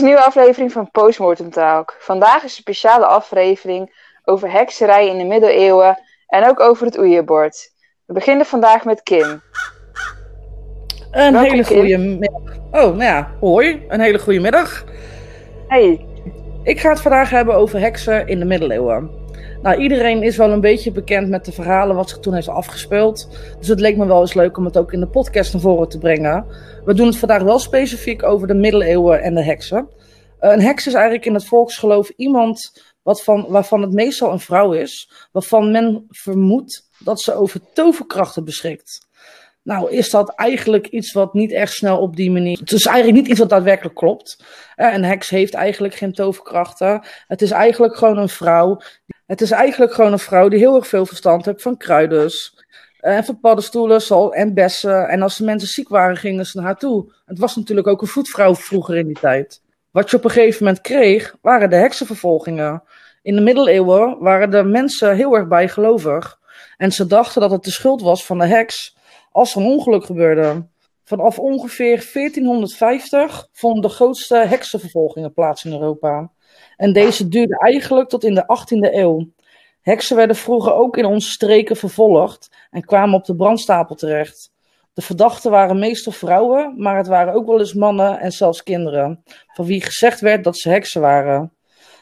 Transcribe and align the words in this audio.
is 0.00 0.06
een 0.06 0.12
nieuwe 0.12 0.28
aflevering 0.28 0.72
van 0.72 0.90
Postmortem 0.90 1.50
Talk. 1.50 1.96
Vandaag 1.98 2.36
is 2.36 2.42
een 2.42 2.48
speciale 2.62 3.06
aflevering 3.06 4.04
over 4.24 4.52
hekserij 4.52 5.08
in 5.08 5.18
de 5.18 5.24
middeleeuwen 5.24 5.98
en 6.26 6.48
ook 6.48 6.60
over 6.60 6.86
het 6.86 6.98
oeierbord. 6.98 7.72
We 8.06 8.12
beginnen 8.12 8.46
vandaag 8.46 8.84
met 8.84 9.02
Kim. 9.02 9.42
Een 11.10 11.32
Welkom, 11.32 11.50
hele 11.50 11.64
Kim. 11.64 11.78
goede 11.78 11.98
middag. 11.98 12.56
Oh, 12.70 12.70
nou 12.70 13.02
ja, 13.02 13.30
hoi. 13.40 13.84
Een 13.88 14.00
hele 14.00 14.18
goede 14.18 14.40
middag. 14.40 14.84
Hey, 15.68 16.06
Ik 16.62 16.80
ga 16.80 16.88
het 16.90 17.00
vandaag 17.00 17.30
hebben 17.30 17.54
over 17.54 17.80
heksen 17.80 18.26
in 18.26 18.38
de 18.38 18.44
middeleeuwen. 18.44 19.19
Nou, 19.62 19.80
iedereen 19.80 20.22
is 20.22 20.36
wel 20.36 20.50
een 20.50 20.60
beetje 20.60 20.92
bekend 20.92 21.28
met 21.28 21.44
de 21.44 21.52
verhalen 21.52 21.96
wat 21.96 22.08
zich 22.08 22.18
toen 22.18 22.34
heeft 22.34 22.48
afgespeeld. 22.48 23.28
Dus 23.58 23.68
het 23.68 23.80
leek 23.80 23.96
me 23.96 24.06
wel 24.06 24.20
eens 24.20 24.34
leuk 24.34 24.56
om 24.56 24.64
het 24.64 24.76
ook 24.76 24.92
in 24.92 25.00
de 25.00 25.06
podcast 25.06 25.52
naar 25.52 25.62
voren 25.62 25.88
te 25.88 25.98
brengen. 25.98 26.46
We 26.84 26.94
doen 26.94 27.06
het 27.06 27.18
vandaag 27.18 27.42
wel 27.42 27.58
specifiek 27.58 28.22
over 28.22 28.46
de 28.46 28.54
middeleeuwen 28.54 29.22
en 29.22 29.34
de 29.34 29.44
heksen. 29.44 29.88
Eh, 30.38 30.52
een 30.52 30.60
heks 30.60 30.86
is 30.86 30.94
eigenlijk 30.94 31.26
in 31.26 31.34
het 31.34 31.44
volksgeloof 31.44 32.08
iemand 32.08 32.82
wat 33.02 33.22
van, 33.22 33.46
waarvan 33.48 33.82
het 33.82 33.92
meestal 33.92 34.32
een 34.32 34.40
vrouw 34.40 34.72
is, 34.72 35.10
waarvan 35.32 35.70
men 35.70 36.06
vermoedt 36.08 36.88
dat 36.98 37.20
ze 37.20 37.34
over 37.34 37.60
toverkrachten 37.72 38.44
beschikt. 38.44 39.08
Nou, 39.62 39.90
is 39.90 40.10
dat 40.10 40.34
eigenlijk 40.34 40.86
iets 40.86 41.12
wat 41.12 41.34
niet 41.34 41.52
echt 41.52 41.72
snel 41.72 41.98
op 41.98 42.16
die 42.16 42.30
manier. 42.30 42.58
Het 42.58 42.72
is 42.72 42.86
eigenlijk 42.86 43.16
niet 43.18 43.30
iets 43.30 43.38
wat 43.38 43.48
daadwerkelijk 43.48 43.94
klopt. 43.94 44.44
Eh, 44.74 44.94
Een 44.94 45.04
heks 45.04 45.30
heeft 45.30 45.54
eigenlijk 45.54 45.94
geen 45.94 46.12
toverkrachten. 46.12 47.04
Het 47.26 47.42
is 47.42 47.50
eigenlijk 47.50 47.96
gewoon 47.96 48.18
een 48.18 48.28
vrouw. 48.28 48.80
Het 49.30 49.40
is 49.40 49.50
eigenlijk 49.50 49.92
gewoon 49.92 50.12
een 50.12 50.18
vrouw 50.18 50.48
die 50.48 50.58
heel 50.58 50.74
erg 50.74 50.86
veel 50.86 51.06
verstand 51.06 51.44
heeft 51.44 51.62
van 51.62 51.76
kruiden. 51.76 52.30
eh, 53.00 53.16
En 53.16 53.24
van 53.24 53.40
paddenstoelen 53.40 54.02
zal- 54.02 54.34
en 54.34 54.54
bessen. 54.54 55.08
En 55.08 55.22
als 55.22 55.36
de 55.36 55.44
mensen 55.44 55.68
ziek 55.68 55.88
waren, 55.88 56.16
gingen 56.16 56.46
ze 56.46 56.56
naar 56.56 56.66
haar 56.66 56.76
toe. 56.78 57.12
Het 57.26 57.38
was 57.38 57.56
natuurlijk 57.56 57.86
ook 57.86 58.00
een 58.00 58.06
voetvrouw 58.08 58.54
vroeger 58.54 58.96
in 58.96 59.06
die 59.06 59.18
tijd. 59.20 59.62
Wat 59.90 60.10
je 60.10 60.16
op 60.16 60.24
een 60.24 60.30
gegeven 60.30 60.64
moment 60.64 60.82
kreeg, 60.82 61.36
waren 61.42 61.70
de 61.70 61.76
heksenvervolgingen. 61.76 62.82
In 63.22 63.34
de 63.34 63.40
middeleeuwen 63.40 64.16
waren 64.18 64.50
de 64.50 64.62
mensen 64.62 65.16
heel 65.16 65.34
erg 65.36 65.48
bijgelovig. 65.48 66.38
En 66.76 66.92
ze 66.92 67.06
dachten 67.06 67.40
dat 67.40 67.50
het 67.50 67.62
de 67.64 67.70
schuld 67.70 68.02
was 68.02 68.26
van 68.26 68.38
de 68.38 68.46
heks 68.46 68.96
als 69.32 69.54
er 69.54 69.60
een 69.60 69.66
ongeluk 69.66 70.04
gebeurde. 70.04 70.66
Vanaf 71.04 71.38
ongeveer 71.38 72.02
1450 72.12 73.48
vonden 73.52 73.82
de 73.82 73.88
grootste 73.88 74.36
heksenvervolgingen 74.36 75.32
plaats 75.32 75.64
in 75.64 75.72
Europa. 75.72 76.30
En 76.80 76.92
deze 76.92 77.28
duurde 77.28 77.58
eigenlijk 77.58 78.08
tot 78.08 78.24
in 78.24 78.34
de 78.34 78.42
18e 78.42 78.94
eeuw. 78.94 79.28
Heksen 79.80 80.16
werden 80.16 80.36
vroeger 80.36 80.72
ook 80.72 80.96
in 80.96 81.04
onze 81.04 81.30
streken 81.30 81.76
vervolgd 81.76 82.50
en 82.70 82.84
kwamen 82.84 83.14
op 83.14 83.24
de 83.24 83.36
brandstapel 83.36 83.94
terecht. 83.94 84.52
De 84.92 85.02
verdachten 85.02 85.50
waren 85.50 85.78
meestal 85.78 86.12
vrouwen, 86.12 86.74
maar 86.76 86.96
het 86.96 87.06
waren 87.06 87.34
ook 87.34 87.46
wel 87.46 87.58
eens 87.58 87.74
mannen 87.74 88.20
en 88.20 88.32
zelfs 88.32 88.62
kinderen, 88.62 89.22
van 89.46 89.64
wie 89.64 89.82
gezegd 89.82 90.20
werd 90.20 90.44
dat 90.44 90.58
ze 90.58 90.68
heksen 90.68 91.00
waren. 91.00 91.52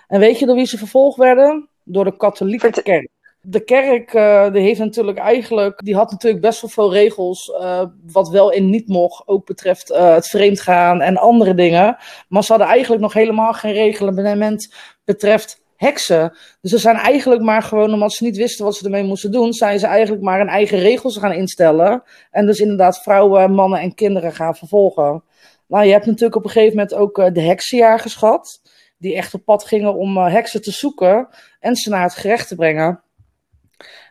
En 0.08 0.20
weet 0.20 0.38
je 0.38 0.46
door 0.46 0.56
wie 0.56 0.66
ze 0.66 0.78
vervolgd 0.78 1.16
werden? 1.16 1.68
Door 1.84 2.04
de 2.04 2.16
katholieke 2.16 2.70
Vert- 2.72 2.82
kerk. 2.82 3.08
De 3.40 3.64
kerk 3.64 4.14
eh, 4.14 4.52
die 4.52 4.62
heeft 4.62 4.78
natuurlijk 4.78 5.18
eigenlijk, 5.18 5.84
die 5.84 5.94
had 5.94 6.10
natuurlijk 6.10 6.42
best 6.42 6.60
wel 6.60 6.70
veel 6.70 6.92
regels, 6.92 7.52
eh, 7.52 7.82
wat 8.12 8.28
wel 8.28 8.52
en 8.52 8.70
niet 8.70 8.88
mocht, 8.88 9.28
ook 9.28 9.46
betreft 9.46 9.90
eh, 9.90 10.14
het 10.14 10.28
vreemdgaan 10.28 11.00
en 11.00 11.16
andere 11.16 11.54
dingen. 11.54 11.96
Maar 12.28 12.44
ze 12.44 12.52
hadden 12.52 12.70
eigenlijk 12.70 13.02
nog 13.02 13.12
helemaal 13.12 13.52
geen 13.52 13.72
reglement 13.72 14.74
betreft 15.04 15.62
heksen. 15.76 16.36
Dus 16.60 16.70
ze 16.70 16.78
zijn 16.78 16.96
eigenlijk 16.96 17.42
maar 17.42 17.62
gewoon, 17.62 17.92
omdat 17.92 18.12
ze 18.12 18.24
niet 18.24 18.36
wisten 18.36 18.64
wat 18.64 18.76
ze 18.76 18.84
ermee 18.84 19.02
moesten 19.02 19.32
doen, 19.32 19.52
zijn 19.52 19.78
ze 19.78 19.86
eigenlijk 19.86 20.22
maar 20.22 20.38
hun 20.38 20.48
eigen 20.48 20.78
regels 20.78 21.16
gaan 21.16 21.32
instellen. 21.32 22.02
En 22.30 22.46
dus 22.46 22.58
inderdaad 22.58 23.02
vrouwen, 23.02 23.52
mannen 23.52 23.80
en 23.80 23.94
kinderen 23.94 24.32
gaan 24.32 24.56
vervolgen. 24.56 25.24
Nou, 25.66 25.84
je 25.84 25.92
hebt 25.92 26.06
natuurlijk 26.06 26.36
op 26.36 26.44
een 26.44 26.50
gegeven 26.50 26.76
moment 26.76 26.94
ook 26.94 27.34
de 27.34 27.42
heksenjagers 27.42 28.14
gehad, 28.14 28.60
die 28.98 29.16
echt 29.16 29.34
op 29.34 29.44
pad 29.44 29.64
gingen 29.64 29.94
om 29.94 30.16
heksen 30.16 30.62
te 30.62 30.70
zoeken 30.70 31.28
en 31.60 31.76
ze 31.76 31.90
naar 31.90 32.02
het 32.02 32.14
gerecht 32.14 32.48
te 32.48 32.54
brengen. 32.54 33.02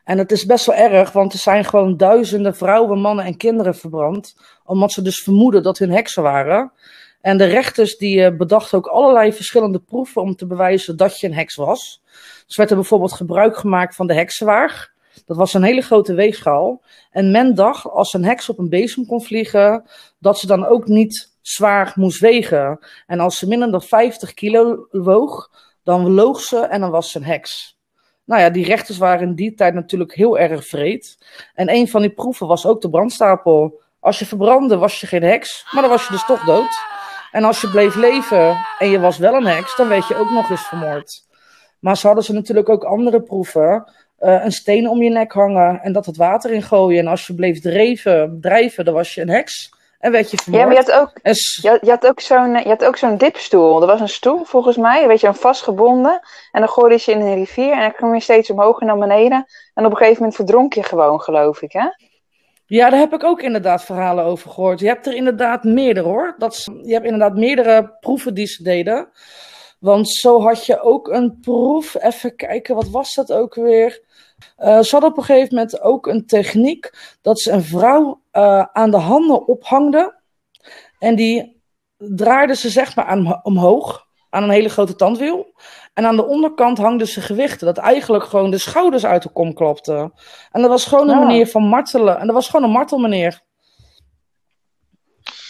En 0.08 0.18
het 0.18 0.32
is 0.32 0.46
best 0.46 0.66
wel 0.66 0.76
erg, 0.76 1.12
want 1.12 1.34
er 1.34 1.40
zijn 1.40 1.66
gewoon 1.66 1.98
duizenden 1.98 2.56
vrouwen, 2.56 3.00
mannen 3.00 3.26
en 3.26 3.38
kinderen 3.38 3.76
verbrand. 3.76 4.36
Omdat 4.66 4.92
ze 4.92 5.02
dus 5.02 5.24
vermoeden 5.24 5.64
dat 5.64 5.78
hun 5.78 5.92
heksen 5.92 6.24
waren. 6.24 6.72
En 7.22 7.38
de 7.38 7.46
rechters 7.46 7.98
die 7.98 8.24
eh, 8.24 8.38
bedachten 8.38 8.78
ook 8.78 8.88
allerlei 8.88 9.34
verschillende 9.34 9.80
proeven 9.80 10.22
om 10.22 10.36
te 10.36 10.46
bewijzen 10.46 10.98
dat 10.98 11.20
je 11.20 11.28
een 11.28 11.34
heks 11.34 11.56
was. 11.56 12.02
Dus 12.46 12.56
werd 12.56 12.70
er 12.70 12.76
bijvoorbeeld 12.76 13.14
gebruik 13.14 13.58
gemaakt 13.58 13.96
van 13.96 14.08
de 14.08 14.14
heksenwaag. 14.14 14.92
Dat 15.26 15.38
was 15.38 15.54
een 15.54 15.64
hele 15.64 15.82
grote 15.82 16.14
weegschaal. 16.14 16.82
En 17.12 17.32
men 17.32 17.56
dacht, 17.56 17.90
als 17.90 18.14
een 18.14 18.26
heks 18.26 18.50
op 18.50 18.60
een 18.60 18.70
bezem 18.70 19.06
kon 19.06 19.24
vliegen, 19.24 19.84
dat 20.20 20.40
ze 20.40 20.48
dan 20.48 20.66
ook 20.66 20.88
niet 20.88 21.32
zwaar 21.42 21.94
moest 21.96 22.20
wegen. 22.20 22.80
En 23.08 23.20
als 23.20 23.38
ze 23.38 23.48
minder 23.48 23.72
dan 23.72 23.82
50 23.82 24.34
kilo 24.34 24.88
woog, 24.92 25.52
dan 25.84 26.14
loog 26.14 26.42
ze 26.42 26.60
en 26.60 26.82
dan 26.82 26.92
was 26.92 27.12
ze 27.12 27.18
een 27.18 27.26
heks. 27.26 27.77
Nou 28.28 28.42
ja, 28.42 28.50
die 28.50 28.66
rechters 28.66 28.98
waren 28.98 29.28
in 29.28 29.36
die 29.36 29.54
tijd 29.54 29.74
natuurlijk 29.74 30.14
heel 30.14 30.40
erg 30.40 30.68
vreed. 30.68 31.18
En 31.54 31.70
een 31.70 31.88
van 31.88 32.02
die 32.02 32.10
proeven 32.10 32.48
was 32.48 32.66
ook 32.66 32.82
de 32.82 32.90
brandstapel. 32.90 33.82
Als 34.00 34.20
je 34.20 34.26
verbrandde, 34.26 34.78
was 34.78 35.00
je 35.00 35.08
geen 35.08 35.24
heks, 35.24 35.66
maar 35.72 35.82
dan 35.82 35.92
was 35.92 36.06
je 36.06 36.12
dus 36.12 36.26
toch 36.26 36.44
dood. 36.44 36.80
En 37.32 37.44
als 37.44 37.62
je 37.62 37.70
bleef 37.70 37.96
leven 37.96 38.66
en 38.80 38.90
je 38.90 39.00
was 39.00 39.18
wel 39.18 39.34
een 39.34 39.46
heks, 39.46 39.76
dan 39.76 39.88
werd 39.88 40.08
je 40.08 40.16
ook 40.16 40.30
nog 40.30 40.50
eens 40.50 40.68
vermoord. 40.68 41.26
Maar 41.80 41.98
ze 41.98 42.08
hadden 42.08 42.26
ze 42.26 42.34
natuurlijk 42.34 42.70
ook 42.70 42.84
andere 42.84 43.22
proeven. 43.22 43.92
Eh, 44.18 44.44
een 44.44 44.52
steen 44.52 44.90
om 44.90 45.02
je 45.02 45.10
nek 45.10 45.32
hangen 45.32 45.82
en 45.82 45.92
dat 45.92 46.06
het 46.06 46.18
water 46.18 46.52
in 46.52 46.64
gooien. 46.64 47.00
En 47.00 47.08
als 47.08 47.28
je 47.28 47.36
bleef 47.36 47.62
dreven, 47.62 48.38
drijven, 48.42 48.86
dan 48.86 48.94
was 48.94 49.14
je 49.14 49.22
een 49.22 49.30
heks 49.30 49.70
en 50.00 50.12
werd 50.12 50.32
je 50.32 50.38
vermoord. 50.38 50.62
ja, 50.62 50.68
maar 50.68 50.78
je 50.78 50.92
had 50.92 51.02
ook, 51.02 51.20
En 51.22 51.34
je 51.62 51.70
had, 51.70 51.80
je 51.82 51.90
had 51.90 52.08
ook 52.08 52.20
zo'n 52.20 52.56
eh, 52.56 52.64
je 52.64 52.70
had 52.70 52.86
ook 52.86 52.98
zo'n 52.98 53.18
dipstoel. 53.18 53.82
Er 53.82 53.88
was 53.88 54.00
een 54.00 54.10
stoel 54.10 54.44
volgens 54.44 54.78
mij, 54.78 55.08
weet 55.08 55.22
je, 55.22 55.28
een 55.28 55.36
vastgebonden. 55.36 56.20
En 56.52 56.60
dan 56.60 56.70
gooide 56.70 56.96
je 56.96 57.02
ze 57.02 57.12
in 57.12 57.22
een 57.22 57.36
rivier 57.36 57.72
en 57.72 57.80
dan 57.80 57.94
kwam 57.94 58.14
je 58.14 58.20
steeds 58.20 58.50
omhoog 58.50 58.80
en 58.80 58.88
naar 58.88 58.98
beneden. 58.98 59.46
En 59.74 59.86
op 59.86 59.92
een 59.92 59.98
gegeven 59.98 60.18
moment 60.20 60.36
verdronk 60.36 60.74
je 60.74 60.84
gewoon, 60.84 61.22
geloof 61.22 61.62
ik, 61.62 61.72
hè? 61.72 61.88
Ja, 62.66 62.90
daar 62.90 63.00
heb 63.00 63.14
ik 63.14 63.24
ook 63.24 63.42
inderdaad 63.42 63.84
verhalen 63.84 64.26
over 64.26 64.50
gehoord. 64.50 64.80
Je 64.80 64.88
hebt 64.88 65.08
er 65.08 65.14
inderdaad 65.14 65.64
meerdere 65.64 66.08
hoor. 66.08 66.36
Dat 66.38 66.64
je 66.84 66.94
hebt 66.94 67.06
inderdaad 67.06 67.36
meerdere 67.36 67.98
proeven 68.00 68.34
die 68.34 68.48
ze 68.48 68.64
deden. 68.64 69.10
Want 69.88 70.10
zo 70.10 70.42
had 70.42 70.66
je 70.66 70.82
ook 70.82 71.08
een 71.08 71.40
proef. 71.40 71.96
Even 72.02 72.36
kijken, 72.36 72.76
wat 72.76 72.90
was 72.90 73.14
dat 73.14 73.32
ook 73.32 73.56
weer? 73.56 74.02
Eh, 74.58 74.80
ze 74.80 74.92
hadden 74.92 75.10
op 75.10 75.18
een 75.18 75.24
gegeven 75.24 75.56
moment 75.56 75.82
ook 75.82 76.08
een 76.08 76.26
techniek 76.26 76.94
dat 77.22 77.40
ze 77.40 77.52
een 77.52 77.64
vrouw 77.64 78.22
eh, 78.32 78.66
aan 78.74 78.92
de 78.92 78.98
handen 78.98 79.48
ophangden. 79.48 80.16
En 81.00 81.16
die 81.16 81.62
draaiden 81.98 82.56
ze 82.56 82.70
zeg 82.70 82.96
maar 82.96 83.06
aan, 83.06 83.44
omhoog, 83.44 84.06
aan 84.30 84.44
een 84.44 84.50
hele 84.50 84.70
grote 84.70 84.96
tandwiel. 84.96 85.54
En 85.94 86.06
aan 86.06 86.16
de 86.16 86.26
onderkant 86.26 86.78
hangden 86.78 87.08
ze 87.08 87.22
gewichten, 87.22 87.68
dat 87.68 87.78
eigenlijk 87.78 88.24
gewoon 88.24 88.52
de 88.52 88.58
schouders 88.58 89.06
uit 89.06 89.24
de 89.24 89.30
kom 89.30 89.54
klopten. 89.54 90.14
En 90.52 90.62
dat 90.62 90.70
was 90.70 90.86
gewoon 90.86 91.10
een 91.10 91.18
Ah. 91.18 91.26
manier 91.26 91.48
van 91.48 91.64
martelen. 91.64 92.20
En 92.20 92.26
dat 92.26 92.36
was 92.36 92.50
gewoon 92.50 92.66
een 92.66 92.76
martelmeneer. 92.76 93.42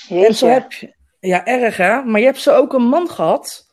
En 0.09 0.35
zo 0.35 0.47
heb 0.47 0.71
je, 0.71 0.95
ja, 1.19 1.45
erg 1.45 1.77
hè, 1.77 2.03
maar 2.03 2.19
je 2.19 2.25
hebt 2.25 2.41
zo 2.41 2.55
ook 2.55 2.73
een 2.73 2.87
man 2.87 3.09
gehad. 3.09 3.66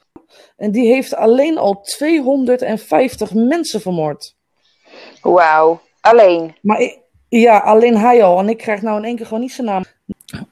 En 0.56 0.70
die 0.70 0.86
heeft 0.86 1.14
alleen 1.14 1.58
al 1.58 1.80
250 1.80 3.34
mensen 3.34 3.80
vermoord. 3.80 4.36
Wauw. 5.22 5.80
Alleen. 6.00 6.56
Maar 6.62 6.92
ja, 7.28 7.58
alleen 7.58 7.96
hij 7.96 8.22
al. 8.22 8.38
En 8.38 8.48
ik 8.48 8.58
krijg 8.58 8.82
nou 8.82 8.98
in 8.98 9.04
één 9.04 9.16
keer 9.16 9.26
gewoon 9.26 9.40
niet 9.40 9.52
zijn 9.52 9.66
naam. 9.66 9.84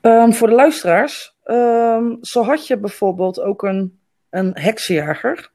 Ehm, 0.00 0.30
voor 0.30 0.48
de 0.48 0.54
luisteraars. 0.54 1.36
ehm, 1.44 2.14
zo 2.20 2.42
had 2.42 2.66
je 2.66 2.78
bijvoorbeeld 2.78 3.40
ook 3.40 3.62
een, 3.62 4.00
een 4.30 4.50
heksenjager. 4.54 5.50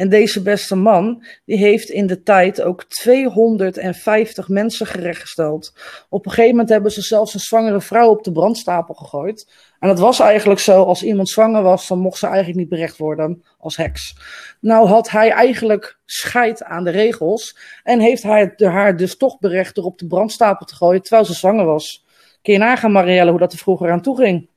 En 0.00 0.08
deze 0.08 0.42
beste 0.42 0.76
man, 0.76 1.24
die 1.44 1.56
heeft 1.56 1.88
in 1.88 2.06
de 2.06 2.22
tijd 2.22 2.62
ook 2.62 2.84
250 2.84 4.48
mensen 4.48 4.86
gerechtgesteld. 4.86 5.74
Op 6.08 6.24
een 6.24 6.30
gegeven 6.30 6.50
moment 6.50 6.68
hebben 6.68 6.90
ze 6.90 7.00
zelfs 7.00 7.34
een 7.34 7.40
zwangere 7.40 7.80
vrouw 7.80 8.08
op 8.08 8.24
de 8.24 8.32
brandstapel 8.32 8.94
gegooid. 8.94 9.52
En 9.78 9.88
het 9.88 9.98
was 9.98 10.20
eigenlijk 10.20 10.60
zo, 10.60 10.82
als 10.82 11.02
iemand 11.02 11.28
zwanger 11.28 11.62
was, 11.62 11.88
dan 11.88 11.98
mocht 11.98 12.18
ze 12.18 12.26
eigenlijk 12.26 12.58
niet 12.58 12.68
berecht 12.68 12.96
worden 12.96 13.44
als 13.58 13.76
heks. 13.76 14.16
Nou 14.60 14.88
had 14.88 15.10
hij 15.10 15.30
eigenlijk 15.30 15.98
scheid 16.04 16.62
aan 16.62 16.84
de 16.84 16.90
regels. 16.90 17.58
En 17.82 18.00
heeft 18.00 18.22
hij 18.22 18.54
haar 18.56 18.96
dus 18.96 19.16
toch 19.16 19.38
berecht 19.38 19.74
door 19.74 19.84
op 19.84 19.98
de 19.98 20.06
brandstapel 20.06 20.66
te 20.66 20.74
gooien 20.74 21.02
terwijl 21.02 21.24
ze 21.24 21.34
zwanger 21.34 21.64
was. 21.64 22.04
Kun 22.42 22.52
je 22.52 22.58
nagaan, 22.58 22.92
Marielle, 22.92 23.30
hoe 23.30 23.40
dat 23.40 23.52
er 23.52 23.58
vroeger 23.58 23.90
aan 23.90 24.02
toe 24.02 24.16
ging? 24.16 24.48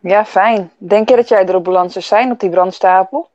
Ja, 0.00 0.24
fijn. 0.24 0.70
Denk 0.78 1.08
je 1.08 1.16
dat 1.16 1.28
jij 1.28 1.44
erop 1.44 1.64
beland 1.64 1.92
zou 1.92 2.04
zijn 2.04 2.30
op 2.30 2.40
die 2.40 2.50
brandstapel? 2.50 3.30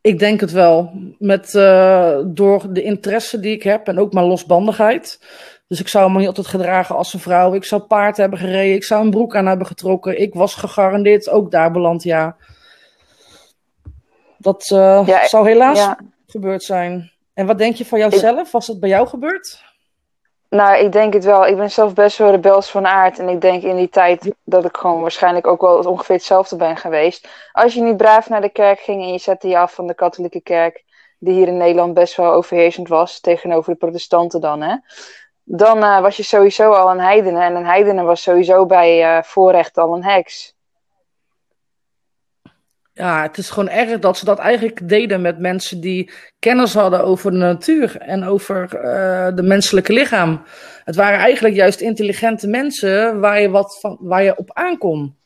Ik 0.00 0.18
denk 0.18 0.40
het 0.40 0.50
wel. 0.50 0.92
Met, 1.18 1.54
eh, 1.54 2.18
door 2.26 2.72
de 2.72 2.82
interesse 2.82 3.40
die 3.40 3.54
ik 3.54 3.62
heb 3.62 3.88
en 3.88 3.98
ook 3.98 4.12
mijn 4.12 4.26
losbandigheid. 4.26 5.20
Dus 5.68 5.80
ik 5.80 5.88
zou 5.88 6.10
me 6.12 6.18
niet 6.18 6.26
altijd 6.26 6.46
gedragen 6.46 6.96
als 6.96 7.14
een 7.14 7.20
vrouw. 7.20 7.54
Ik 7.54 7.64
zou 7.64 7.82
paard 7.82 8.16
hebben 8.16 8.38
gereden. 8.38 8.74
Ik 8.74 8.84
zou 8.84 9.04
een 9.04 9.10
broek 9.10 9.36
aan 9.36 9.46
hebben 9.46 9.66
getrokken. 9.66 10.20
Ik 10.20 10.34
was 10.34 10.54
gegarandeerd 10.54 11.30
ook 11.30 11.50
daar 11.50 11.70
beland, 11.70 12.02
ja. 12.02 12.36
Dat 14.38 14.66
Ja, 14.66 15.26
zou 15.26 15.48
helaas 15.48 15.78
ja. 15.78 15.98
gebeurd 16.26 16.62
zijn. 16.62 17.12
En 17.34 17.46
wat 17.46 17.58
denk 17.58 17.76
je 17.76 17.86
van 17.86 17.98
jouzelf? 17.98 18.50
Was 18.50 18.66
het 18.66 18.80
bij 18.80 18.88
jou 18.88 19.08
gebeurd? 19.08 19.62
Nou, 20.50 20.76
ik 20.76 20.92
denk 20.92 21.12
het 21.12 21.24
wel. 21.24 21.46
Ik 21.46 21.56
ben 21.56 21.70
zelf 21.70 21.94
best 21.94 22.18
wel 22.18 22.30
rebels 22.30 22.70
van 22.70 22.86
aard. 22.86 23.18
En 23.18 23.28
ik 23.28 23.40
denk 23.40 23.62
in 23.62 23.76
die 23.76 23.88
tijd 23.88 24.34
dat 24.44 24.64
ik 24.64 24.76
gewoon 24.76 25.00
waarschijnlijk 25.00 25.46
ook 25.46 25.60
wel 25.60 25.78
ongeveer 25.78 26.14
hetzelfde 26.14 26.56
ben 26.56 26.76
geweest. 26.76 27.28
Als 27.52 27.74
je 27.74 27.82
niet 27.82 27.96
braaf 27.96 28.28
naar 28.28 28.40
de 28.40 28.48
kerk 28.48 28.80
ging 28.80 29.02
en 29.02 29.12
je 29.12 29.18
zette 29.18 29.48
je 29.48 29.58
af 29.58 29.74
van 29.74 29.86
de 29.86 29.94
katholieke 29.94 30.40
kerk, 30.40 30.84
die 31.18 31.34
hier 31.34 31.46
in 31.48 31.56
Nederland 31.56 31.94
best 31.94 32.16
wel 32.16 32.32
overheersend 32.32 32.88
was, 32.88 33.20
tegenover 33.20 33.72
de 33.72 33.78
protestanten 33.78 34.40
dan, 34.40 34.62
hè. 34.62 34.76
Dan 35.44 35.78
uh, 35.78 36.00
was 36.00 36.16
je 36.16 36.22
sowieso 36.22 36.72
al 36.72 36.90
een 36.90 37.00
heidene. 37.00 37.42
En 37.42 37.54
een 37.54 37.66
heidene 37.66 38.02
was 38.02 38.22
sowieso 38.22 38.66
bij 38.66 39.16
uh, 39.16 39.22
voorrecht 39.22 39.78
al 39.78 39.94
een 39.94 40.04
heks. 40.04 40.54
Ja, 42.92 43.22
het 43.22 43.38
is 43.38 43.50
gewoon 43.50 43.68
erg 43.68 43.98
dat 43.98 44.18
ze 44.18 44.24
dat 44.24 44.38
eigenlijk 44.38 44.88
deden 44.88 45.20
met 45.20 45.38
mensen 45.38 45.80
die 45.80 46.12
kennis 46.38 46.74
hadden 46.74 47.04
over 47.04 47.30
de 47.30 47.36
natuur 47.36 47.96
en 47.98 48.24
over 48.24 48.62
uh, 48.74 49.36
de 49.36 49.42
menselijke 49.42 49.92
lichaam. 49.92 50.42
Het 50.84 50.96
waren 50.96 51.18
eigenlijk 51.18 51.54
juist 51.54 51.80
intelligente 51.80 52.48
mensen 52.48 53.20
waar 53.20 53.40
je, 53.40 53.50
wat 53.50 53.78
van, 53.80 53.96
waar 54.00 54.22
je 54.22 54.36
op 54.36 54.50
aankom. 54.52 55.16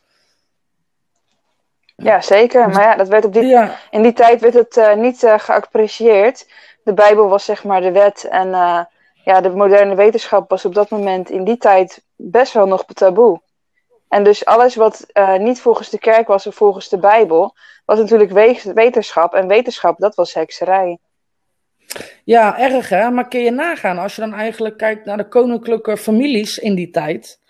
Ja, 1.96 2.20
zeker. 2.20 2.68
Maar 2.68 2.82
ja, 2.82 2.96
dat 2.96 3.08
werd 3.08 3.24
op 3.24 3.32
die, 3.32 3.46
ja. 3.46 3.78
in 3.90 4.02
die 4.02 4.12
tijd 4.12 4.40
werd 4.40 4.54
het 4.54 4.76
uh, 4.76 4.94
niet 4.94 5.22
uh, 5.22 5.38
geapprecieerd. 5.38 6.48
De 6.84 6.94
Bijbel 6.94 7.28
was 7.28 7.44
zeg 7.44 7.64
maar 7.64 7.80
de 7.80 7.92
wet 7.92 8.24
en 8.24 8.48
ja, 9.24 9.40
de 9.40 9.50
moderne 9.50 9.94
wetenschap 9.94 10.50
was 10.50 10.64
op 10.64 10.74
dat 10.74 10.90
moment 10.90 11.30
in 11.30 11.44
die 11.44 11.56
tijd 11.56 12.02
best 12.16 12.52
wel 12.52 12.66
nog 12.66 12.84
taboe. 12.84 13.40
En 14.14 14.24
dus 14.24 14.44
alles 14.44 14.74
wat 14.74 15.06
uh, 15.12 15.36
niet 15.36 15.60
volgens 15.60 15.90
de 15.90 15.98
kerk 15.98 16.26
was 16.26 16.46
of 16.46 16.54
volgens 16.54 16.88
de 16.88 16.98
Bijbel, 16.98 17.54
was 17.84 17.98
natuurlijk 17.98 18.30
wetenschap. 18.74 19.34
En 19.34 19.46
wetenschap, 19.46 19.98
dat 19.98 20.14
was 20.14 20.34
hekserij. 20.34 20.98
Ja, 22.24 22.58
erg 22.58 22.88
hè. 22.88 23.10
Maar 23.10 23.28
kun 23.28 23.40
je 23.40 23.50
nagaan, 23.50 23.98
als 23.98 24.14
je 24.14 24.20
dan 24.20 24.34
eigenlijk 24.34 24.76
kijkt 24.76 25.04
naar 25.04 25.16
de 25.16 25.28
koninklijke 25.28 25.96
families 25.96 26.58
in 26.58 26.74
die 26.74 26.90
tijd. 26.90 27.40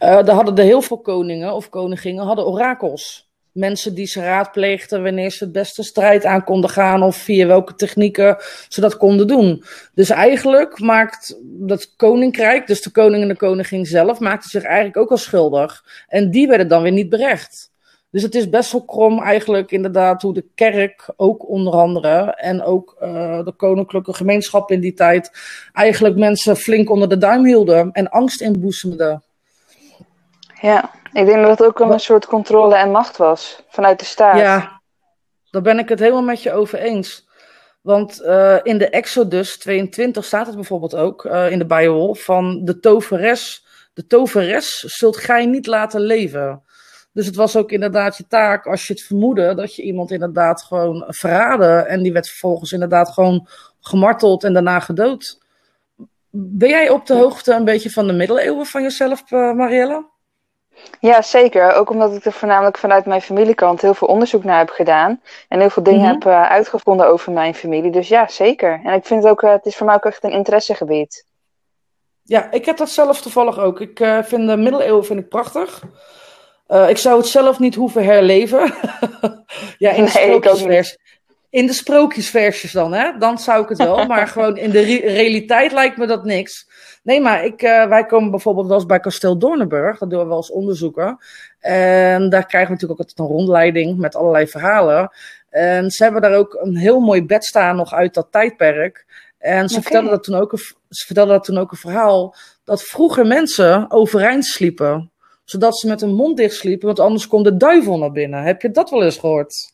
Uh, 0.00 0.22
daar 0.22 0.34
hadden 0.34 0.56
er 0.56 0.64
heel 0.64 0.82
veel 0.82 1.00
koningen 1.00 1.52
of 1.52 1.68
koninginnen 1.68 2.26
hadden 2.26 2.46
orakels 2.46 3.31
mensen 3.52 3.94
die 3.94 4.06
ze 4.06 4.20
raadpleegden 4.20 5.02
wanneer 5.02 5.30
ze 5.30 5.44
het 5.44 5.52
beste 5.52 5.82
strijd 5.82 6.24
aan 6.24 6.44
konden 6.44 6.70
gaan 6.70 7.02
of 7.02 7.16
via 7.16 7.46
welke 7.46 7.74
technieken 7.74 8.36
ze 8.68 8.80
dat 8.80 8.96
konden 8.96 9.26
doen. 9.26 9.64
Dus 9.94 10.10
eigenlijk 10.10 10.78
maakt 10.78 11.38
dat 11.42 11.96
koninkrijk, 11.96 12.66
dus 12.66 12.82
de 12.82 12.90
koning 12.90 13.22
en 13.22 13.28
de 13.28 13.36
koningin 13.36 13.86
zelf, 13.86 14.20
maakten 14.20 14.50
zich 14.50 14.62
eigenlijk 14.62 14.96
ook 14.96 15.10
al 15.10 15.16
schuldig. 15.16 15.84
En 16.08 16.30
die 16.30 16.46
werden 16.46 16.68
dan 16.68 16.82
weer 16.82 16.92
niet 16.92 17.08
berecht. 17.08 17.70
Dus 18.10 18.22
het 18.22 18.34
is 18.34 18.48
best 18.48 18.72
wel 18.72 18.84
krom 18.84 19.22
eigenlijk 19.22 19.70
inderdaad 19.70 20.22
hoe 20.22 20.34
de 20.34 20.44
kerk 20.54 21.12
ook 21.16 21.48
onder 21.48 21.72
andere 21.72 22.34
en 22.34 22.62
ook 22.62 22.96
uh, 23.02 23.44
de 23.44 23.52
koninklijke 23.56 24.14
gemeenschap 24.14 24.70
in 24.70 24.80
die 24.80 24.94
tijd 24.94 25.30
eigenlijk 25.72 26.16
mensen 26.16 26.56
flink 26.56 26.90
onder 26.90 27.08
de 27.08 27.18
duim 27.18 27.44
hielden 27.44 27.92
en 27.92 28.10
angst 28.10 28.40
inboezemden. 28.40 29.22
Ja, 30.60 30.90
ik 31.12 31.26
denk 31.26 31.46
dat 31.46 31.58
het 31.58 31.68
ook 31.68 31.80
een 31.80 32.00
soort 32.00 32.26
controle 32.26 32.74
en 32.74 32.90
macht 32.90 33.16
was 33.16 33.62
vanuit 33.68 33.98
de 33.98 34.04
staat. 34.04 34.38
Ja, 34.38 34.80
daar 35.50 35.62
ben 35.62 35.78
ik 35.78 35.88
het 35.88 35.98
helemaal 35.98 36.22
met 36.22 36.42
je 36.42 36.52
over 36.52 36.78
eens. 36.78 37.30
Want 37.82 38.20
uh, 38.22 38.58
in 38.62 38.78
de 38.78 38.88
Exodus 38.88 39.58
22 39.58 40.24
staat 40.24 40.46
het 40.46 40.54
bijvoorbeeld 40.54 40.94
ook 40.94 41.24
uh, 41.24 41.50
in 41.50 41.58
de 41.58 41.66
Bijbel 41.66 42.14
van 42.14 42.64
de 42.64 42.78
toveres. 42.78 43.66
De 43.92 44.06
toveres 44.06 44.78
zult 44.78 45.16
gij 45.16 45.46
niet 45.46 45.66
laten 45.66 46.00
leven. 46.00 46.62
Dus 47.12 47.26
het 47.26 47.34
was 47.34 47.56
ook 47.56 47.70
inderdaad 47.70 48.16
je 48.16 48.26
taak 48.26 48.66
als 48.66 48.86
je 48.86 48.92
het 48.92 49.02
vermoedde 49.02 49.54
dat 49.54 49.74
je 49.74 49.82
iemand 49.82 50.10
inderdaad 50.10 50.62
gewoon 50.62 51.04
verraden. 51.06 51.88
En 51.88 52.02
die 52.02 52.12
werd 52.12 52.28
vervolgens 52.28 52.72
inderdaad 52.72 53.10
gewoon 53.10 53.48
gemarteld 53.80 54.44
en 54.44 54.52
daarna 54.52 54.80
gedood. 54.80 55.40
Ben 56.30 56.68
jij 56.68 56.90
op 56.90 57.06
de 57.06 57.14
hoogte 57.14 57.52
een 57.52 57.64
beetje 57.64 57.90
van 57.90 58.06
de 58.06 58.12
middeleeuwen 58.12 58.66
van 58.66 58.82
jezelf, 58.82 59.30
uh, 59.30 59.52
Marielle? 59.52 60.10
Ja, 61.00 61.22
zeker. 61.22 61.72
Ook 61.72 61.90
omdat 61.90 62.14
ik 62.14 62.24
er 62.24 62.32
voornamelijk 62.32 62.78
vanuit 62.78 63.06
mijn 63.06 63.22
familiekant 63.22 63.80
heel 63.80 63.94
veel 63.94 64.08
onderzoek 64.08 64.44
naar 64.44 64.58
heb 64.58 64.70
gedaan. 64.70 65.20
En 65.48 65.60
heel 65.60 65.70
veel 65.70 65.82
dingen 65.82 66.00
mm 66.00 66.06
-hmm. 66.06 66.14
heb 66.14 66.24
uh, 66.24 66.50
uitgevonden 66.50 67.06
over 67.06 67.32
mijn 67.32 67.54
familie. 67.54 67.90
Dus 67.90 68.08
ja, 68.08 68.28
zeker. 68.28 68.80
En 68.84 68.94
ik 68.94 69.04
vind 69.04 69.22
het 69.22 69.32
ook, 69.32 69.42
uh, 69.42 69.50
het 69.50 69.66
is 69.66 69.76
voor 69.76 69.86
mij 69.86 69.94
ook 69.94 70.04
echt 70.04 70.24
een 70.24 70.30
interessegebied. 70.30 71.26
Ja, 72.22 72.50
ik 72.50 72.64
heb 72.64 72.76
dat 72.76 72.90
zelf 72.90 73.20
toevallig 73.20 73.58
ook. 73.58 73.80
Ik 73.80 74.00
uh, 74.00 74.22
vind 74.22 74.48
de 74.48 74.56
middeleeuwen 74.56 75.04
vind 75.04 75.20
ik 75.20 75.28
prachtig. 75.28 75.82
ik 76.88 76.98
zou 76.98 77.18
het 77.18 77.26
zelf 77.26 77.58
niet 77.58 77.74
hoeven 77.74 78.04
herleven. 78.04 78.60
ja, 79.78 79.90
in 79.90 80.04
nee, 80.14 80.40
de 80.40 80.96
in 81.52 81.66
de 81.66 81.72
sprookjesversjes 81.72 82.72
dan, 82.72 82.92
hè? 82.92 83.18
Dan 83.18 83.38
zou 83.38 83.62
ik 83.62 83.68
het 83.68 83.78
wel. 83.78 84.06
maar 84.12 84.28
gewoon 84.28 84.56
in 84.56 84.70
de 84.70 84.80
re 84.80 85.00
realiteit 85.00 85.72
lijkt 85.72 85.96
me 85.96 86.06
dat 86.06 86.24
niks. 86.24 86.68
Nee, 87.02 87.20
maar 87.20 87.44
ik, 87.44 87.62
uh, 87.62 87.86
wij 87.86 88.06
komen 88.06 88.30
bijvoorbeeld 88.30 88.66
wel 88.66 88.76
eens 88.76 88.86
bij 88.86 89.00
Kasteel 89.00 89.38
Doornenburg. 89.38 89.98
Dat 89.98 90.10
doen 90.10 90.20
we 90.20 90.26
wel 90.26 90.36
eens 90.36 90.50
onderzoeken. 90.50 91.18
En 91.60 92.28
daar 92.28 92.46
krijgen 92.46 92.68
we 92.68 92.74
natuurlijk 92.74 93.00
ook 93.00 93.08
altijd 93.08 93.18
een 93.18 93.36
rondleiding 93.36 93.98
met 93.98 94.16
allerlei 94.16 94.46
verhalen. 94.46 95.10
En 95.50 95.90
ze 95.90 96.02
hebben 96.02 96.22
daar 96.22 96.36
ook 96.36 96.58
een 96.60 96.76
heel 96.76 97.00
mooi 97.00 97.24
bed 97.24 97.44
staan 97.44 97.76
nog 97.76 97.92
uit 97.92 98.14
dat 98.14 98.26
tijdperk. 98.30 99.06
En 99.38 99.68
ze, 99.68 99.76
okay. 99.76 99.82
vertelden 99.82 100.10
dat 100.10 100.24
toen 100.24 100.34
ook 100.34 100.52
een, 100.52 100.58
ze 100.88 101.06
vertelden 101.06 101.34
dat 101.34 101.44
toen 101.44 101.58
ook 101.58 101.70
een 101.70 101.76
verhaal. 101.76 102.34
Dat 102.64 102.82
vroeger 102.82 103.26
mensen 103.26 103.90
overeind 103.90 104.44
sliepen. 104.44 105.10
Zodat 105.44 105.78
ze 105.78 105.88
met 105.88 106.00
hun 106.00 106.14
mond 106.14 106.36
dicht 106.36 106.54
sliepen. 106.54 106.86
Want 106.86 107.00
anders 107.00 107.26
kon 107.26 107.42
de 107.42 107.56
duivel 107.56 107.98
naar 107.98 108.12
binnen. 108.12 108.42
Heb 108.42 108.62
je 108.62 108.70
dat 108.70 108.90
wel 108.90 109.02
eens 109.02 109.18
gehoord? 109.18 109.72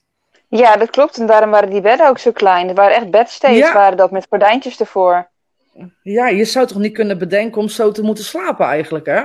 Ja, 0.48 0.76
dat 0.76 0.90
klopt. 0.90 1.18
En 1.18 1.26
daarom 1.26 1.50
waren 1.50 1.70
die 1.70 1.80
bedden 1.80 2.08
ook 2.08 2.18
zo 2.18 2.32
klein. 2.32 2.68
Er 2.68 2.74
waren 2.74 2.96
echt 2.96 3.10
bedstays, 3.10 3.58
ja. 3.58 3.72
waren 3.72 3.96
dat 3.96 4.10
met 4.10 4.26
gordijntjes 4.28 4.80
ervoor. 4.80 5.28
Ja, 6.02 6.28
je 6.28 6.44
zou 6.44 6.66
toch 6.66 6.78
niet 6.78 6.94
kunnen 6.94 7.18
bedenken 7.18 7.60
om 7.60 7.68
zo 7.68 7.90
te 7.90 8.02
moeten 8.02 8.24
slapen 8.24 8.66
eigenlijk, 8.66 9.06
hè? 9.06 9.22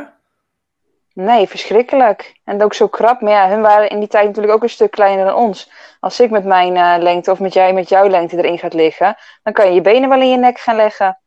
Nee, 1.13 1.47
verschrikkelijk. 1.47 2.39
En 2.43 2.63
ook 2.63 2.73
zo 2.73 2.87
krap. 2.87 3.21
Maar 3.21 3.31
ja, 3.31 3.49
hun 3.49 3.61
waren 3.61 3.89
in 3.89 3.99
die 3.99 4.07
tijd 4.07 4.25
natuurlijk 4.25 4.53
ook 4.53 4.63
een 4.63 4.69
stuk 4.69 4.91
kleiner 4.91 5.25
dan 5.25 5.35
ons. 5.35 5.71
Als 5.99 6.19
ik 6.19 6.29
met 6.29 6.45
mijn 6.45 6.75
uh, 6.75 6.95
lengte 6.99 7.31
of 7.31 7.39
met 7.39 7.53
jij 7.53 7.73
met 7.73 7.89
jouw 7.89 8.07
lengte 8.07 8.37
erin 8.37 8.59
gaat 8.59 8.73
liggen, 8.73 9.15
dan 9.43 9.53
kan 9.53 9.67
je 9.67 9.73
je 9.73 9.81
benen 9.81 10.09
wel 10.09 10.21
in 10.21 10.29
je 10.29 10.37
nek 10.37 10.59
gaan 10.59 10.75
leggen. 10.75 11.17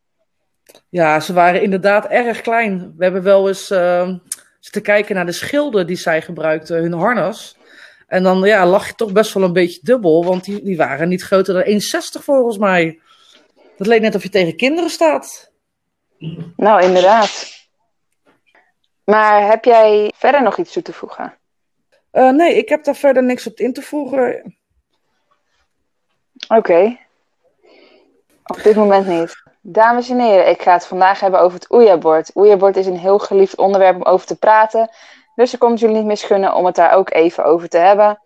Ja, 0.88 1.20
ze 1.20 1.32
waren 1.32 1.62
inderdaad 1.62 2.06
erg 2.06 2.40
klein. 2.40 2.94
We 2.96 3.04
hebben 3.04 3.22
wel 3.22 3.48
eens 3.48 3.70
uh, 3.70 4.08
te 4.60 4.80
kijken 4.80 5.14
naar 5.14 5.26
de 5.26 5.32
schilden 5.32 5.86
die 5.86 5.96
zij 5.96 6.22
gebruikten, 6.22 6.76
hun 6.82 6.92
harnas. 6.92 7.56
En 8.06 8.22
dan 8.22 8.42
ja, 8.42 8.66
lag 8.66 8.86
je 8.86 8.94
toch 8.94 9.12
best 9.12 9.34
wel 9.34 9.42
een 9.42 9.52
beetje 9.52 9.80
dubbel, 9.82 10.24
want 10.24 10.44
die, 10.44 10.64
die 10.64 10.76
waren 10.76 11.08
niet 11.08 11.22
groter 11.22 11.54
dan 11.54 11.64
1,60 11.64 12.24
volgens 12.24 12.58
mij. 12.58 13.00
Dat 13.76 13.86
leek 13.86 14.00
net 14.00 14.14
of 14.14 14.22
je 14.22 14.28
tegen 14.28 14.56
kinderen 14.56 14.90
staat. 14.90 15.52
Nou, 16.56 16.82
inderdaad. 16.82 17.54
Maar 19.04 19.46
heb 19.46 19.64
jij 19.64 20.12
verder 20.16 20.42
nog 20.42 20.58
iets 20.58 20.72
toe 20.72 20.82
te 20.82 20.92
voegen? 20.92 21.38
Uh, 22.12 22.30
nee, 22.30 22.56
ik 22.56 22.68
heb 22.68 22.84
daar 22.84 22.96
verder 22.96 23.22
niks 23.22 23.46
op 23.46 23.58
in 23.58 23.72
te 23.72 23.82
voegen. 23.82 24.56
Oké. 26.48 26.56
Okay. 26.56 27.06
Op 28.44 28.62
dit 28.62 28.76
moment 28.76 29.06
niet. 29.06 29.42
Dames 29.60 30.08
en 30.10 30.20
heren, 30.20 30.48
ik 30.48 30.62
ga 30.62 30.72
het 30.72 30.86
vandaag 30.86 31.20
hebben 31.20 31.40
over 31.40 31.58
het 31.58 31.72
Oeja-bord. 31.72 32.30
Oeja-bord 32.34 32.76
is 32.76 32.86
een 32.86 32.98
heel 32.98 33.18
geliefd 33.18 33.56
onderwerp 33.56 33.96
om 33.96 34.02
over 34.02 34.26
te 34.26 34.38
praten. 34.38 34.90
Dus 35.34 35.52
ik 35.52 35.58
kon 35.58 35.70
het 35.70 35.80
jullie 35.80 35.96
niet 35.96 36.04
misgunnen 36.04 36.54
om 36.54 36.66
het 36.66 36.74
daar 36.74 36.92
ook 36.92 37.12
even 37.12 37.44
over 37.44 37.68
te 37.68 37.78
hebben. 37.78 38.20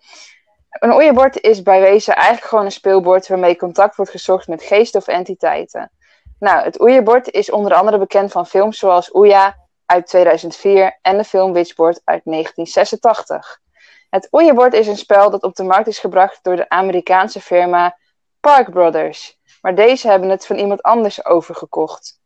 Een 0.71 0.93
oeierbord 0.93 1.41
is 1.41 1.63
bij 1.63 1.81
wezen 1.81 2.15
eigenlijk 2.15 2.47
gewoon 2.47 2.65
een 2.65 2.73
speelbord 2.73 3.29
waarmee 3.29 3.57
contact 3.57 3.97
wordt 3.97 4.11
gezocht 4.11 4.49
met 4.49 4.63
geesten 4.63 5.01
of 5.01 5.07
entiteiten. 5.07 5.91
Nou, 6.39 6.65
het 6.65 6.81
oeierbord 6.81 7.31
is 7.31 7.51
onder 7.51 7.75
andere 7.75 7.99
bekend 7.99 8.33
van 8.33 8.47
films 8.47 8.79
zoals 8.79 9.15
Oeja 9.15 9.57
uit 9.87 10.07
2004 10.07 10.99
en 11.03 11.17
de 11.17 11.25
film 11.25 11.53
Witchboard 11.53 12.01
uit 12.05 12.21
1986. 12.25 13.61
Het 14.11 14.29
oeierbord 14.31 14.73
is 14.73 14.87
een 14.87 14.97
spel 14.97 15.31
dat 15.31 15.43
op 15.43 15.55
de 15.55 15.63
markt 15.63 15.87
is 15.87 15.99
gebracht 15.99 16.39
door 16.43 16.57
de 16.57 16.69
Amerikaanse 16.69 17.41
firma 17.41 17.97
Park 18.41 18.71
Brothers, 18.71 19.39
maar 19.61 19.75
deze 19.75 20.09
hebben 20.09 20.29
het 20.29 20.47
van 20.47 20.57
iemand 20.57 20.83
anders 20.83 21.25
overgekocht. 21.25 22.21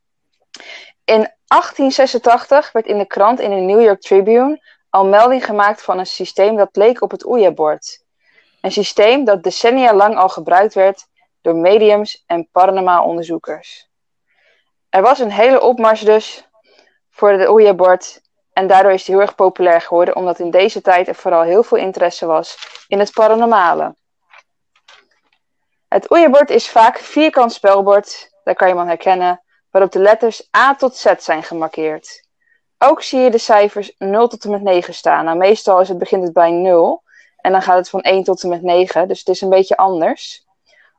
In 1.05 1.33
1886 1.47 2.73
werd 2.73 2.87
in 2.87 2.99
de 2.99 3.07
krant 3.07 3.41
in 3.41 3.51
de 3.51 3.57
New 3.57 3.83
York 3.83 4.01
Tribune 4.01 4.63
al 4.91 5.07
melding 5.07 5.45
gemaakt 5.45 5.83
van 5.83 5.99
een 5.99 6.07
systeem 6.07 6.57
dat 6.57 6.77
leek 6.77 7.03
op 7.03 7.11
het 7.11 7.25
Ouija-bord. 7.25 8.03
Een 8.64 8.73
systeem 8.73 9.25
dat 9.25 9.42
decennia 9.42 9.94
lang 9.94 10.16
al 10.16 10.28
gebruikt 10.28 10.75
werd 10.75 11.06
door 11.42 11.54
mediums 11.54 12.25
en 12.26 12.49
paranormaal 12.52 13.04
onderzoekers. 13.04 13.88
Er 14.88 15.02
was 15.02 15.18
een 15.18 15.30
hele 15.30 15.61
opmars 15.61 16.00
dus 16.00 16.49
voor 17.11 17.30
het 17.30 17.47
Ouija-bord 17.47 18.21
en 18.52 18.66
daardoor 18.66 18.92
is 18.92 18.99
het 18.99 19.09
heel 19.09 19.21
erg 19.21 19.35
populair 19.35 19.80
geworden, 19.80 20.16
omdat 20.16 20.38
in 20.38 20.50
deze 20.50 20.80
tijd 20.80 21.09
er 21.09 21.14
vooral 21.14 21.42
heel 21.42 21.62
veel 21.62 21.78
interesse 21.78 22.26
was 22.26 22.59
in 22.88 22.99
het 22.99 23.12
paranormale. 23.12 23.94
Het 25.88 26.09
Ouija-bord 26.09 26.50
is 26.50 26.68
vaak 26.68 26.99
vierkant 26.99 27.52
spelbord, 27.52 28.30
daar 28.44 28.54
kan 28.54 28.68
je 28.68 28.75
hem 28.75 28.87
herkennen, 28.87 29.42
waarop 29.71 29.92
de 29.92 29.99
letters 29.99 30.49
A 30.56 30.75
tot 30.75 30.97
Z 30.97 31.12
zijn 31.18 31.42
gemarkeerd. 31.42 32.28
Ook 32.78 33.02
zie 33.02 33.21
je 33.21 33.30
de 33.30 33.38
cijfers 33.38 33.94
0 33.99 34.28
tot 34.28 34.44
en 34.44 34.50
met 34.50 34.62
9 34.62 34.94
staan. 34.94 35.25
Nou, 35.25 35.37
meestal 35.37 35.80
is 35.80 35.88
het, 35.88 35.99
begint 35.99 36.23
het 36.23 36.33
bij 36.33 36.50
0 36.50 37.03
en 37.45 37.53
dan 37.53 37.63
gaat 37.63 37.77
het 37.77 37.89
van 37.89 38.01
1 38.01 38.25
tot 38.25 38.43
en 38.43 38.49
met 38.49 38.63
9, 38.63 39.09
dus 39.09 39.19
het 39.19 39.29
is 39.29 39.41
een 39.41 39.49
beetje 39.49 39.77
anders. 39.77 40.47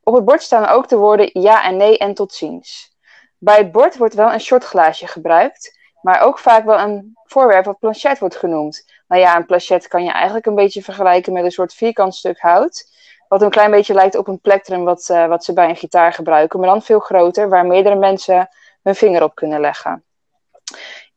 Op 0.04 0.14
het 0.16 0.26
bord 0.26 0.42
staan 0.42 0.68
ook 0.68 0.88
de 0.88 0.96
woorden 0.96 1.30
ja 1.34 1.64
en 1.64 1.78
nee 1.78 1.98
en 1.98 2.14
tot 2.14 2.34
ziens. 2.34 2.96
Bij 3.38 3.58
het 3.58 3.72
bord 3.72 3.98
wordt 3.98 4.14
wel 4.14 4.34
een 4.34 4.40
shotglaasje 4.40 5.08
gebruikt, 5.08 5.80
maar 6.02 6.22
ook 6.22 6.40
vaak 6.40 6.66
wel 6.66 6.80
een 6.80 7.18
voorwerp 7.24 7.66
wat 7.66 7.80
planchet 7.80 8.20
wordt 8.20 8.36
genoemd. 8.36 8.86
Nou 9.08 9.22
ja, 9.22 9.36
een 9.36 9.46
planchet 9.46 9.88
kan 9.88 10.04
je 10.04 10.12
eigenlijk 10.12 10.46
een 10.46 10.56
beetje 10.56 10.84
vergelijken 10.84 11.34
met 11.34 11.44
een 11.44 11.52
soort 11.52 11.74
vierkant 11.74 12.16
stuk 12.16 12.40
hout. 12.40 12.94
Wat 13.28 13.42
een 13.42 13.50
klein 13.50 13.72
beetje 13.72 13.94
lijkt 13.94 14.16
op 14.16 14.28
een 14.28 14.42
plektrum 14.42 14.84
wat, 14.84 15.10
uh, 15.12 15.28
wat 15.28 15.44
ze 15.44 15.54
bij 15.54 15.70
een 15.70 15.76
gitaar 15.76 16.14
gebruiken, 16.14 16.60
maar 16.60 16.70
dan 16.70 16.82
veel 16.82 17.00
groter, 17.00 17.50
waar 17.50 17.66
meerdere 17.66 17.96
mensen 17.96 18.50
hun 18.84 18.96
vinger 18.96 19.24
op 19.24 19.36
kunnen 19.36 19.60
leggen. 19.60 20.04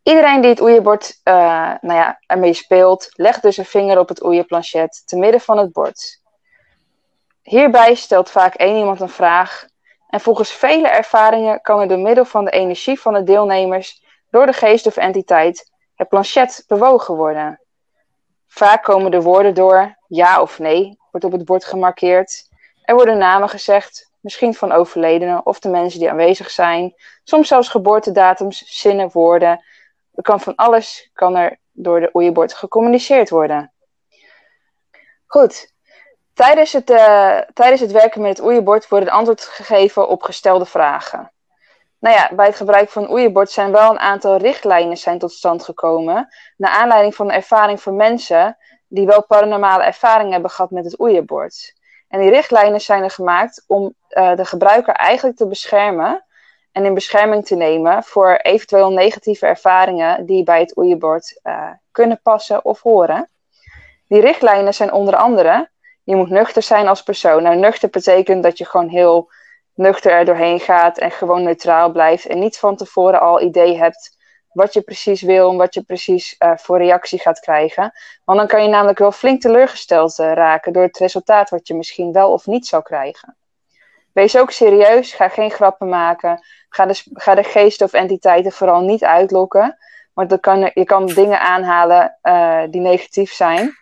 Iedereen 0.09 0.41
die 0.41 0.51
het 0.51 0.61
oeierbord 0.61 1.21
uh, 1.25 1.35
nou 1.81 1.99
ja, 1.99 2.21
ermee 2.27 2.53
speelt, 2.53 3.09
legt 3.13 3.43
dus 3.43 3.57
een 3.57 3.65
vinger 3.65 3.99
op 3.99 4.09
het 4.09 4.25
oeieplanchet 4.25 5.03
te 5.07 5.17
midden 5.17 5.41
van 5.41 5.59
het 5.59 5.73
bord. 5.73 6.21
Hierbij 7.43 7.95
stelt 7.95 8.31
vaak 8.31 8.55
één 8.55 8.77
iemand 8.77 9.01
een 9.01 9.09
vraag 9.09 9.67
en 10.09 10.21
volgens 10.21 10.53
vele 10.53 10.89
ervaringen 10.89 11.61
kan 11.61 11.81
er 11.81 11.89
door 11.89 11.99
middel 11.99 12.25
van 12.25 12.45
de 12.45 12.51
energie 12.51 13.01
van 13.01 13.15
de 13.15 13.23
deelnemers 13.23 14.05
door 14.31 14.47
de 14.47 14.53
geest 14.53 14.87
of 14.87 14.97
entiteit 14.97 15.71
het 15.95 16.09
planchet 16.09 16.65
bewogen 16.67 17.15
worden. 17.15 17.61
Vaak 18.47 18.83
komen 18.83 19.11
de 19.11 19.23
woorden 19.23 19.55
door 19.55 19.97
ja 20.07 20.41
of 20.41 20.59
nee, 20.59 20.99
wordt 21.11 21.27
op 21.27 21.33
het 21.33 21.45
bord 21.45 21.65
gemarkeerd. 21.65 22.49
Er 22.83 22.95
worden 22.95 23.19
namen 23.19 23.49
gezegd, 23.49 24.11
misschien 24.21 24.55
van 24.55 24.73
overledenen 24.73 25.47
of 25.47 25.59
de 25.59 25.69
mensen 25.69 26.01
die 26.01 26.11
aanwezig 26.11 26.51
zijn. 26.51 26.95
Soms 27.25 27.49
zelfs 27.49 27.69
geboortedatums, 27.69 28.63
zinnen, 28.67 29.11
woorden. 29.13 29.65
Er 30.19 30.25
kan 30.25 30.41
van 30.41 30.55
alles 30.55 31.11
kan 31.13 31.37
er 31.37 31.59
door 31.73 32.01
de 32.01 32.11
oeiebord 32.13 32.55
gecommuniceerd 32.55 33.31
worden. 33.31 33.73
Goed, 35.27 35.73
Tijdens 36.39 36.73
het, 36.73 36.91
uh, 36.91 37.39
tijdens 37.55 37.81
het 37.81 37.93
werken 37.93 38.21
met 38.21 38.37
het 38.37 38.47
oeienbord 38.47 38.89
worden 38.89 39.09
antwoord 39.09 39.43
gegeven 39.43 40.09
op 40.09 40.23
gestelde 40.23 40.65
vragen. 40.65 41.33
Nou 41.99 42.17
ja, 42.17 42.31
bij 42.35 42.47
het 42.47 42.57
gebruik 42.57 42.89
van 42.89 43.11
oeienbord 43.11 43.51
zijn 43.51 43.73
wel 43.73 43.91
een 43.91 43.99
aantal 43.99 44.37
richtlijnen 44.37 44.97
zijn 44.97 45.19
tot 45.19 45.33
stand 45.33 45.65
gekomen. 45.65 46.29
Naar 46.57 46.71
aanleiding 46.71 47.15
van 47.15 47.27
de 47.27 47.33
ervaring 47.33 47.81
van 47.81 47.97
mensen 47.97 48.57
die 48.89 49.07
wel 49.07 49.25
paranormale 49.25 49.83
ervaring 49.83 50.33
hebben 50.33 50.51
gehad 50.51 50.71
met 50.71 50.85
het 50.85 51.01
oeienbord. 51.01 51.75
En 52.09 52.21
die 52.21 52.31
richtlijnen 52.31 52.81
zijn 52.81 53.03
er 53.03 53.11
gemaakt 53.11 53.65
om 53.67 53.95
uh, 54.11 54.35
de 54.37 54.45
gebruiker 54.45 54.95
eigenlijk 54.95 55.37
te 55.37 55.47
beschermen 55.47 56.27
en 56.79 56.85
in 56.85 56.95
bescherming 56.95 57.47
te 57.47 57.55
nemen 57.55 58.03
voor 58.03 58.37
eventueel 58.37 58.91
negatieve 58.91 59.47
ervaringen 59.47 60.27
die 60.27 60.43
bij 60.43 60.61
het 60.61 60.77
oeienbord 60.77 61.41
uh, 61.45 61.71
kunnen 61.91 62.21
passen 62.23 62.65
of 62.65 62.83
horen. 62.83 63.29
Die 64.09 64.21
richtlijnen 64.21 64.75
zijn 64.75 64.93
onder 64.93 65.17
andere 65.17 65.69
je 66.09 66.17
moet 66.17 66.31
nuchter 66.31 66.63
zijn 66.63 66.89
als 66.89 67.03
persoon. 67.03 67.43
Nou, 67.43 67.57
nuchter 67.57 67.89
betekent 67.89 68.43
dat 68.43 68.59
je 68.59 68.65
gewoon 68.65 68.89
heel 68.89 69.31
nuchter 69.75 70.13
er 70.13 70.25
doorheen 70.25 70.61
gaat 70.61 70.99
en 70.99 71.11
gewoon 71.11 71.43
neutraal 71.43 71.93
blijft. 71.93 72.27
En 72.27 72.39
niet 72.39 72.59
van 72.59 72.77
tevoren 72.77 73.21
al 73.21 73.41
idee 73.43 73.77
hebt 73.77 74.17
wat 74.53 74.73
je 74.73 74.81
precies 74.81 75.23
wil 75.23 75.51
en 75.51 75.57
wat 75.57 75.75
je 75.75 75.83
precies 75.83 76.37
uh, 76.39 76.53
voor 76.57 76.79
reactie 76.79 77.19
gaat 77.19 77.41
krijgen. 77.41 77.93
Want 78.25 78.39
dan 78.39 78.49
kan 78.49 78.63
je 78.63 78.69
namelijk 78.69 78.99
wel 78.99 79.13
flink 79.13 79.41
teleurgesteld 79.41 80.19
uh, 80.19 80.33
raken 80.33 80.73
door 80.73 80.83
het 80.83 80.99
resultaat 80.99 81.51
wat 81.51 81.69
je 81.69 81.75
misschien 81.75 82.13
wel 82.13 82.33
of 82.33 82.47
niet 82.47 82.67
zou 82.67 82.83
krijgen. 82.83 83.38
Wees 84.13 84.37
ook 84.37 84.51
serieus, 84.51 85.13
ga 85.13 85.29
geen 85.29 85.51
grappen 85.51 85.89
maken. 85.89 86.41
Ga 86.69 86.87
de, 86.87 87.03
ga 87.13 87.35
de 87.35 87.43
geesten 87.43 87.87
of 87.87 87.93
entiteiten 87.93 88.53
vooral 88.53 88.81
niet 88.81 89.05
uitlokken. 89.05 89.79
Want 90.13 90.31
dan 90.31 90.41
kan, 90.41 90.71
je 90.75 90.85
kan 90.85 91.07
dingen 91.07 91.41
aanhalen 91.41 92.19
uh, 92.23 92.63
die 92.71 92.81
negatief 92.81 93.33
zijn. 93.33 93.77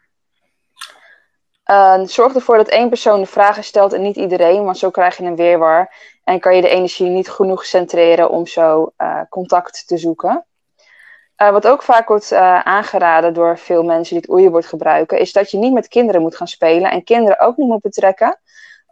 Uh, 1.70 2.00
zorg 2.04 2.34
ervoor 2.34 2.56
dat 2.56 2.68
één 2.68 2.88
persoon 2.88 3.20
de 3.20 3.26
vragen 3.26 3.64
stelt 3.64 3.92
en 3.92 4.02
niet 4.02 4.16
iedereen, 4.16 4.64
want 4.64 4.78
zo 4.78 4.90
krijg 4.90 5.16
je 5.16 5.24
een 5.24 5.36
weerwar. 5.36 5.94
En 6.24 6.40
kan 6.40 6.56
je 6.56 6.62
de 6.62 6.68
energie 6.68 7.08
niet 7.08 7.30
genoeg 7.30 7.64
centreren 7.64 8.30
om 8.30 8.46
zo 8.46 8.92
uh, 8.98 9.20
contact 9.28 9.86
te 9.86 9.96
zoeken. 9.96 10.46
Uh, 11.36 11.50
wat 11.50 11.66
ook 11.66 11.82
vaak 11.82 12.08
wordt 12.08 12.32
aangeraden 12.32 13.34
door 13.34 13.58
veel 13.58 13.82
mensen 13.82 14.14
die 14.14 14.22
het 14.22 14.30
oeierbord 14.30 14.66
gebruiken, 14.66 15.18
is 15.18 15.32
dat 15.32 15.50
je 15.50 15.58
niet 15.58 15.72
met 15.72 15.88
kinderen 15.88 16.20
moet 16.20 16.36
gaan 16.36 16.48
spelen 16.48 16.90
en 16.90 17.04
kinderen 17.04 17.38
ook 17.40 17.56
niet 17.56 17.68
moet 17.68 17.82
betrekken. 17.82 18.38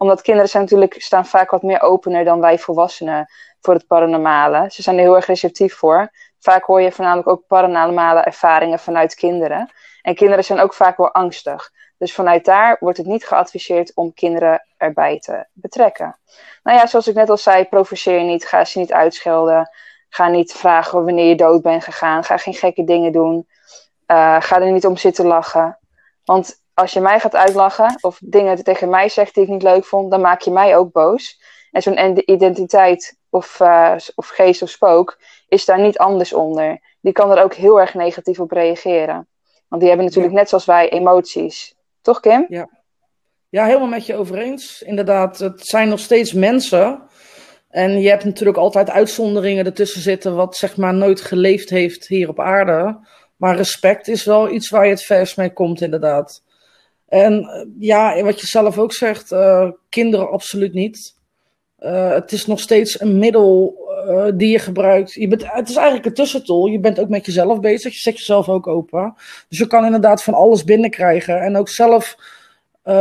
Omdat 0.04 0.22
kinderen 0.22 0.48
zijn 0.50 0.62
natuurlijk, 0.62 0.94
staan 1.02 1.26
vaak 1.26 1.50
wat 1.50 1.62
meer 1.62 1.80
opener 1.80 2.24
dan 2.24 2.40
wij 2.40 2.58
volwassenen 2.58 3.26
voor 3.60 3.74
het 3.74 3.86
paranormale. 3.86 4.66
Ze 4.70 4.82
zijn 4.82 4.96
er 4.96 5.02
heel 5.02 5.16
erg 5.16 5.26
receptief 5.26 5.74
voor. 5.74 6.10
Vaak 6.38 6.64
hoor 6.64 6.80
je 6.80 6.92
voornamelijk 6.92 7.28
ook 7.28 7.46
paranormale 7.46 8.20
ervaringen 8.20 8.78
vanuit 8.78 9.14
kinderen. 9.14 9.72
En 10.02 10.14
kinderen 10.14 10.44
zijn 10.44 10.60
ook 10.60 10.74
vaak 10.74 10.96
wel 10.96 11.12
angstig. 11.12 11.70
Dus 11.98 12.14
vanuit 12.14 12.44
daar 12.44 12.76
wordt 12.80 12.98
het 12.98 13.06
niet 13.06 13.26
geadviseerd 13.26 13.94
om 13.94 14.14
kinderen 14.14 14.66
erbij 14.76 15.18
te 15.18 15.46
betrekken. 15.52 16.18
Nou 16.62 16.78
ja, 16.78 16.86
zoals 16.86 17.06
ik 17.06 17.14
net 17.14 17.30
al 17.30 17.36
zei, 17.36 17.64
provoceer 17.64 18.22
niet, 18.22 18.46
ga 18.46 18.64
ze 18.64 18.78
niet 18.78 18.92
uitschelden. 18.92 19.70
Ga 20.08 20.28
niet 20.28 20.52
vragen 20.52 21.04
wanneer 21.04 21.28
je 21.28 21.36
dood 21.36 21.62
bent 21.62 21.84
gegaan. 21.84 22.24
Ga 22.24 22.36
geen 22.36 22.54
gekke 22.54 22.84
dingen 22.84 23.12
doen. 23.12 23.48
Uh, 24.06 24.40
ga 24.40 24.60
er 24.60 24.72
niet 24.72 24.86
om 24.86 24.96
zitten 24.96 25.26
lachen. 25.26 25.78
Want 26.24 26.63
als 26.74 26.92
je 26.92 27.00
mij 27.00 27.20
gaat 27.20 27.34
uitlachen 27.34 27.98
of 28.00 28.18
dingen 28.22 28.64
tegen 28.64 28.88
mij 28.88 29.08
zegt 29.08 29.34
die 29.34 29.42
ik 29.42 29.48
niet 29.48 29.62
leuk 29.62 29.84
vond, 29.84 30.10
dan 30.10 30.20
maak 30.20 30.40
je 30.40 30.50
mij 30.50 30.76
ook 30.76 30.92
boos. 30.92 31.40
En 31.70 31.82
zo'n 31.82 32.30
identiteit 32.30 33.16
of, 33.30 33.60
uh, 33.60 33.94
of 34.14 34.28
geest 34.28 34.62
of 34.62 34.68
spook 34.68 35.18
is 35.48 35.64
daar 35.64 35.80
niet 35.80 35.98
anders 35.98 36.32
onder. 36.32 36.80
Die 37.00 37.12
kan 37.12 37.30
er 37.30 37.42
ook 37.42 37.54
heel 37.54 37.80
erg 37.80 37.94
negatief 37.94 38.40
op 38.40 38.50
reageren. 38.50 39.28
Want 39.68 39.80
die 39.80 39.88
hebben 39.88 40.06
natuurlijk 40.06 40.34
net 40.34 40.48
zoals 40.48 40.64
wij 40.64 40.88
emoties. 40.88 41.74
Toch, 42.00 42.20
Kim? 42.20 42.46
Ja. 42.48 42.68
ja, 43.48 43.64
helemaal 43.64 43.88
met 43.88 44.06
je 44.06 44.14
over 44.14 44.38
eens. 44.38 44.82
Inderdaad, 44.82 45.38
het 45.38 45.66
zijn 45.66 45.88
nog 45.88 46.00
steeds 46.00 46.32
mensen. 46.32 47.02
En 47.68 48.00
je 48.00 48.08
hebt 48.08 48.24
natuurlijk 48.24 48.58
altijd 48.58 48.90
uitzonderingen 48.90 49.64
ertussen 49.64 50.00
zitten, 50.00 50.36
wat 50.36 50.56
zeg 50.56 50.76
maar 50.76 50.94
nooit 50.94 51.20
geleefd 51.20 51.70
heeft 51.70 52.06
hier 52.06 52.28
op 52.28 52.40
aarde. 52.40 53.06
Maar 53.36 53.56
respect 53.56 54.08
is 54.08 54.24
wel 54.24 54.50
iets 54.50 54.70
waar 54.70 54.84
je 54.84 54.90
het 54.90 55.04
vers 55.04 55.34
mee 55.34 55.52
komt, 55.52 55.80
inderdaad. 55.80 56.42
En 57.08 57.44
eh, 57.44 57.66
ja, 57.78 58.22
wat 58.22 58.40
je 58.40 58.46
zelf 58.46 58.78
ook 58.78 58.92
zegt, 58.92 59.32
uh, 59.32 59.70
kinderen 59.88 60.30
absoluut 60.30 60.72
niet. 60.72 61.14
Uh, 61.80 62.12
het 62.12 62.32
is 62.32 62.46
nog 62.46 62.60
steeds 62.60 63.00
een 63.00 63.18
middel 63.18 63.82
die 64.34 64.50
je 64.50 64.58
gebruikt. 64.58 65.12
Je 65.12 65.28
bent, 65.28 65.52
het 65.52 65.68
is 65.68 65.76
eigenlijk 65.76 66.06
een 66.06 66.14
tussentol. 66.14 66.66
Je 66.66 66.80
bent 66.80 67.00
ook 67.00 67.08
met 67.08 67.26
jezelf 67.26 67.60
bezig. 67.60 67.92
Je 67.92 67.98
zet 67.98 68.18
jezelf 68.18 68.48
ook 68.48 68.66
open. 68.66 69.14
Dus 69.48 69.58
je 69.58 69.66
kan 69.66 69.84
inderdaad 69.84 70.22
van 70.22 70.34
alles 70.34 70.64
binnenkrijgen. 70.64 71.40
En 71.40 71.56
ook 71.56 71.68
zelf 71.68 72.16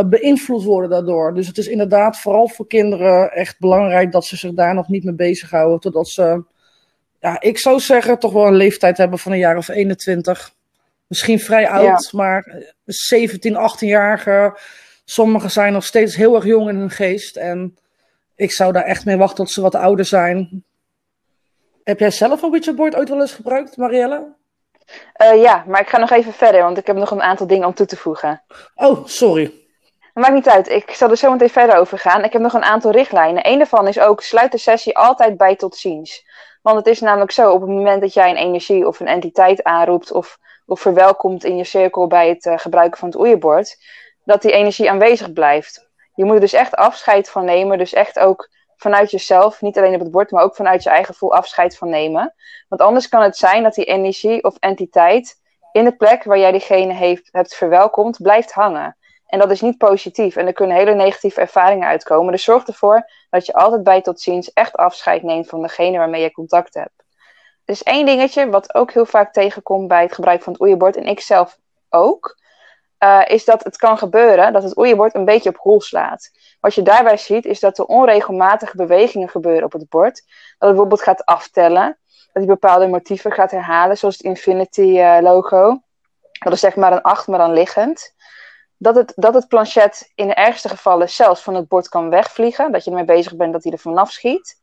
beïnvloed 0.05 0.63
worden 0.63 0.89
daardoor. 0.89 1.33
Dus 1.33 1.47
het 1.47 1.57
is 1.57 1.67
inderdaad 1.67 2.19
vooral 2.19 2.47
voor 2.47 2.67
kinderen 2.67 3.31
echt 3.31 3.59
belangrijk 3.59 4.11
dat 4.11 4.25
ze 4.25 4.37
zich 4.37 4.53
daar 4.53 4.73
nog 4.73 4.87
niet 4.87 5.03
mee 5.03 5.13
bezighouden. 5.13 5.79
Totdat 5.79 6.07
ze, 6.07 6.43
ja, 7.19 7.41
ik 7.41 7.57
zou 7.57 7.79
zeggen, 7.79 8.19
toch 8.19 8.33
wel 8.33 8.47
een 8.47 8.55
leeftijd 8.55 8.97
hebben 8.97 9.19
van 9.19 9.31
een 9.31 9.37
jaar 9.37 9.57
of 9.57 9.67
21. 9.67 10.53
Misschien 11.13 11.39
vrij 11.39 11.69
oud, 11.69 12.09
ja. 12.11 12.17
maar 12.17 12.63
17, 12.85 13.55
18-jarigen. 13.55 14.61
Sommigen 15.05 15.51
zijn 15.51 15.73
nog 15.73 15.83
steeds 15.83 16.15
heel 16.15 16.35
erg 16.35 16.45
jong 16.45 16.69
in 16.69 16.75
hun 16.75 16.89
geest. 16.89 17.35
En 17.35 17.77
ik 18.35 18.51
zou 18.51 18.71
daar 18.71 18.83
echt 18.83 19.05
mee 19.05 19.17
wachten 19.17 19.37
tot 19.37 19.51
ze 19.51 19.61
wat 19.61 19.75
ouder 19.75 20.05
zijn. 20.05 20.63
Heb 21.83 21.99
jij 21.99 22.11
zelf 22.11 22.41
een 22.41 22.51
Witcherboard 22.51 22.95
ooit 22.95 23.09
wel 23.09 23.21
eens 23.21 23.33
gebruikt, 23.33 23.77
Marielle? 23.77 24.33
Uh, 25.21 25.41
ja, 25.41 25.63
maar 25.67 25.81
ik 25.81 25.87
ga 25.87 25.97
nog 25.97 26.11
even 26.11 26.33
verder, 26.33 26.61
want 26.61 26.77
ik 26.77 26.87
heb 26.87 26.95
nog 26.95 27.11
een 27.11 27.21
aantal 27.21 27.47
dingen 27.47 27.67
om 27.67 27.73
toe 27.73 27.85
te 27.85 27.97
voegen. 27.97 28.43
Oh, 28.75 29.05
sorry. 29.05 29.53
Dat 30.13 30.23
maakt 30.23 30.33
niet 30.33 30.49
uit. 30.49 30.69
Ik 30.69 30.91
zal 30.91 31.09
er 31.09 31.17
zo 31.17 31.31
meteen 31.31 31.49
verder 31.49 31.75
over 31.75 31.99
gaan. 31.99 32.23
Ik 32.23 32.33
heb 32.33 32.41
nog 32.41 32.53
een 32.53 32.63
aantal 32.63 32.91
richtlijnen. 32.91 33.47
Eén 33.47 33.57
daarvan 33.57 33.87
is 33.87 33.99
ook, 33.99 34.21
sluit 34.21 34.51
de 34.51 34.57
sessie 34.57 34.97
altijd 34.97 35.37
bij 35.37 35.55
tot 35.55 35.75
ziens. 35.75 36.25
Want 36.61 36.77
het 36.77 36.87
is 36.87 36.99
namelijk 36.99 37.31
zo, 37.31 37.51
op 37.51 37.61
het 37.61 37.69
moment 37.69 38.01
dat 38.01 38.13
jij 38.13 38.29
een 38.29 38.37
energie 38.37 38.87
of 38.87 38.99
een 38.99 39.07
entiteit 39.07 39.63
aanroept... 39.63 40.11
of, 40.11 40.37
of 40.73 40.81
verwelkomt 40.81 41.43
in 41.43 41.57
je 41.57 41.63
cirkel 41.63 42.07
bij 42.07 42.29
het 42.29 42.45
uh, 42.45 42.57
gebruiken 42.57 42.99
van 42.99 43.07
het 43.07 43.17
oeierbord... 43.17 43.77
dat 44.23 44.41
die 44.41 44.51
energie 44.51 44.89
aanwezig 44.89 45.33
blijft. 45.33 45.89
Je 46.15 46.25
moet 46.25 46.35
er 46.35 46.39
dus 46.39 46.53
echt 46.53 46.75
afscheid 46.75 47.29
van 47.29 47.45
nemen. 47.45 47.77
Dus 47.77 47.93
echt 47.93 48.19
ook 48.19 48.49
vanuit 48.75 49.11
jezelf, 49.11 49.61
niet 49.61 49.77
alleen 49.77 49.93
op 49.93 49.99
het 49.99 50.11
bord, 50.11 50.31
maar 50.31 50.43
ook 50.43 50.55
vanuit 50.55 50.83
je 50.83 50.89
eigen 50.89 51.13
gevoel 51.13 51.33
afscheid 51.33 51.77
van 51.77 51.89
nemen. 51.89 52.33
Want 52.67 52.81
anders 52.81 53.09
kan 53.09 53.21
het 53.21 53.37
zijn 53.37 53.63
dat 53.63 53.73
die 53.73 53.85
energie 53.85 54.43
of 54.43 54.55
entiteit 54.59 55.35
in 55.71 55.83
de 55.83 55.95
plek 55.95 56.23
waar 56.23 56.39
jij 56.39 56.51
diegene 56.51 56.93
heeft, 56.93 57.29
hebt 57.31 57.55
verwelkomd, 57.55 58.21
blijft 58.21 58.51
hangen. 58.51 58.97
En 59.27 59.39
dat 59.39 59.51
is 59.51 59.61
niet 59.61 59.77
positief. 59.77 60.35
En 60.35 60.47
er 60.47 60.53
kunnen 60.53 60.77
hele 60.77 60.93
negatieve 60.93 61.41
ervaringen 61.41 61.87
uitkomen. 61.87 62.31
Dus 62.31 62.43
zorg 62.43 62.67
ervoor 62.67 63.09
dat 63.29 63.45
je 63.45 63.53
altijd 63.53 63.83
bij 63.83 64.01
tot 64.01 64.21
ziens 64.21 64.53
echt 64.53 64.75
afscheid 64.75 65.23
neemt 65.23 65.47
van 65.47 65.61
degene 65.61 65.97
waarmee 65.97 66.21
je 66.21 66.31
contact 66.31 66.73
hebt. 66.73 67.02
Er 67.65 67.73
is 67.73 67.83
één 67.83 68.05
dingetje 68.05 68.49
wat 68.49 68.75
ook 68.75 68.91
heel 68.91 69.05
vaak 69.05 69.33
tegenkomt 69.33 69.87
bij 69.87 70.01
het 70.01 70.13
gebruik 70.13 70.43
van 70.43 70.53
het 70.53 70.61
oeiebord. 70.61 70.95
En 70.95 71.05
ik 71.05 71.19
zelf 71.19 71.57
ook. 71.89 72.41
Uh, 72.99 73.21
is 73.27 73.45
dat 73.45 73.63
het 73.63 73.77
kan 73.77 73.97
gebeuren 73.97 74.53
dat 74.53 74.63
het 74.63 74.77
oeiebord 74.77 75.15
een 75.15 75.25
beetje 75.25 75.49
op 75.49 75.57
hol 75.57 75.81
slaat. 75.81 76.31
Wat 76.59 76.73
je 76.73 76.81
daarbij 76.81 77.17
ziet, 77.17 77.45
is 77.45 77.59
dat 77.59 77.77
er 77.77 77.85
onregelmatige 77.85 78.75
bewegingen 78.75 79.29
gebeuren 79.29 79.63
op 79.63 79.71
het 79.71 79.89
bord. 79.89 80.15
Dat 80.15 80.25
het 80.57 80.69
bijvoorbeeld 80.69 81.01
gaat 81.01 81.25
aftellen. 81.25 81.97
Dat 82.07 82.43
hij 82.43 82.45
bepaalde 82.45 82.87
motieven 82.87 83.31
gaat 83.31 83.51
herhalen, 83.51 83.97
zoals 83.97 84.17
het 84.17 84.25
Infinity-logo. 84.25 85.69
Uh, 85.69 85.77
dat 86.39 86.53
is 86.53 86.59
zeg 86.59 86.75
maar 86.75 86.91
een 86.91 87.01
8, 87.01 87.27
maar 87.27 87.39
dan 87.39 87.53
liggend. 87.53 88.13
Dat 88.77 88.95
het, 88.95 89.13
dat 89.15 89.33
het 89.33 89.47
planchet 89.47 90.11
in 90.15 90.27
de 90.27 90.33
ergste 90.33 90.69
gevallen 90.69 91.09
zelfs 91.09 91.41
van 91.41 91.55
het 91.55 91.67
bord 91.67 91.89
kan 91.89 92.09
wegvliegen. 92.09 92.71
Dat 92.71 92.83
je 92.83 92.89
ermee 92.89 93.05
bezig 93.05 93.35
bent 93.35 93.53
dat 93.53 93.63
hij 93.63 93.71
er 93.71 93.79
vanaf 93.79 94.11
schiet. 94.11 94.61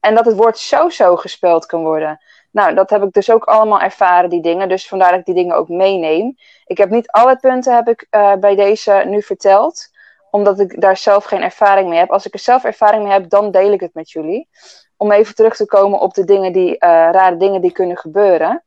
En 0.00 0.14
dat 0.14 0.24
het 0.24 0.36
woord 0.36 0.58
zo-zo 0.58 1.16
gespeld 1.16 1.66
kan 1.66 1.82
worden. 1.82 2.20
Nou, 2.56 2.74
dat 2.74 2.90
heb 2.90 3.02
ik 3.02 3.12
dus 3.12 3.30
ook 3.30 3.44
allemaal 3.44 3.80
ervaren, 3.80 4.30
die 4.30 4.40
dingen. 4.40 4.68
Dus 4.68 4.88
vandaar 4.88 5.10
dat 5.10 5.18
ik 5.18 5.24
die 5.24 5.34
dingen 5.34 5.56
ook 5.56 5.68
meeneem. 5.68 6.36
Ik 6.66 6.78
heb 6.78 6.90
niet 6.90 7.10
alle 7.10 7.36
punten 7.36 7.74
heb 7.74 7.88
ik, 7.88 8.06
uh, 8.10 8.34
bij 8.34 8.54
deze 8.54 9.02
nu 9.06 9.22
verteld. 9.22 9.88
Omdat 10.30 10.60
ik 10.60 10.80
daar 10.80 10.96
zelf 10.96 11.24
geen 11.24 11.42
ervaring 11.42 11.88
mee 11.88 11.98
heb. 11.98 12.10
Als 12.10 12.26
ik 12.26 12.32
er 12.32 12.38
zelf 12.38 12.64
ervaring 12.64 13.02
mee 13.02 13.12
heb, 13.12 13.30
dan 13.30 13.50
deel 13.50 13.72
ik 13.72 13.80
het 13.80 13.94
met 13.94 14.10
jullie. 14.10 14.48
Om 14.96 15.12
even 15.12 15.34
terug 15.34 15.56
te 15.56 15.66
komen 15.66 16.00
op 16.00 16.14
de 16.14 16.24
dingen 16.24 16.52
die, 16.52 16.70
uh, 16.70 16.78
rare 17.10 17.36
dingen 17.36 17.60
die 17.60 17.72
kunnen 17.72 17.96
gebeuren. 17.96 18.64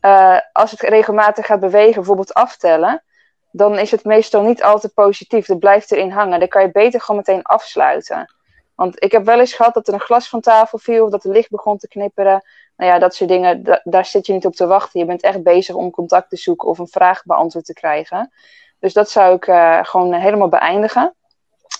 Uh, 0.00 0.38
als 0.52 0.70
het 0.70 0.80
regelmatig 0.80 1.46
gaat 1.46 1.60
bewegen, 1.60 1.94
bijvoorbeeld 1.94 2.34
aftellen. 2.34 3.02
Dan 3.50 3.78
is 3.78 3.90
het 3.90 4.04
meestal 4.04 4.42
niet 4.42 4.62
altijd 4.62 4.94
positief. 4.94 5.46
Dat 5.46 5.58
blijft 5.58 5.92
erin 5.92 6.10
hangen. 6.10 6.38
Dan 6.38 6.48
kan 6.48 6.62
je 6.62 6.70
beter 6.70 7.00
gewoon 7.00 7.22
meteen 7.26 7.42
afsluiten. 7.42 8.34
Want 8.74 9.02
ik 9.02 9.12
heb 9.12 9.24
wel 9.24 9.40
eens 9.40 9.54
gehad 9.54 9.74
dat 9.74 9.88
er 9.88 9.94
een 9.94 10.00
glas 10.00 10.28
van 10.28 10.40
tafel 10.40 10.78
viel. 10.78 11.04
Of 11.04 11.10
dat 11.10 11.22
het 11.22 11.32
licht 11.32 11.50
begon 11.50 11.78
te 11.78 11.88
knipperen 11.88 12.42
nou 12.76 12.90
ja, 12.90 12.98
dat 12.98 13.14
soort 13.14 13.30
dingen, 13.30 13.80
daar 13.84 14.06
zit 14.06 14.26
je 14.26 14.32
niet 14.32 14.46
op 14.46 14.54
te 14.54 14.66
wachten. 14.66 15.00
Je 15.00 15.06
bent 15.06 15.22
echt 15.22 15.42
bezig 15.42 15.74
om 15.74 15.90
contact 15.90 16.30
te 16.30 16.36
zoeken 16.36 16.68
of 16.68 16.78
een 16.78 16.88
vraag 16.88 17.24
beantwoord 17.24 17.64
te 17.64 17.72
krijgen. 17.72 18.32
Dus 18.78 18.92
dat 18.92 19.10
zou 19.10 19.34
ik 19.34 19.46
uh, 19.46 19.78
gewoon 19.82 20.12
helemaal 20.12 20.48
beëindigen. 20.48 21.14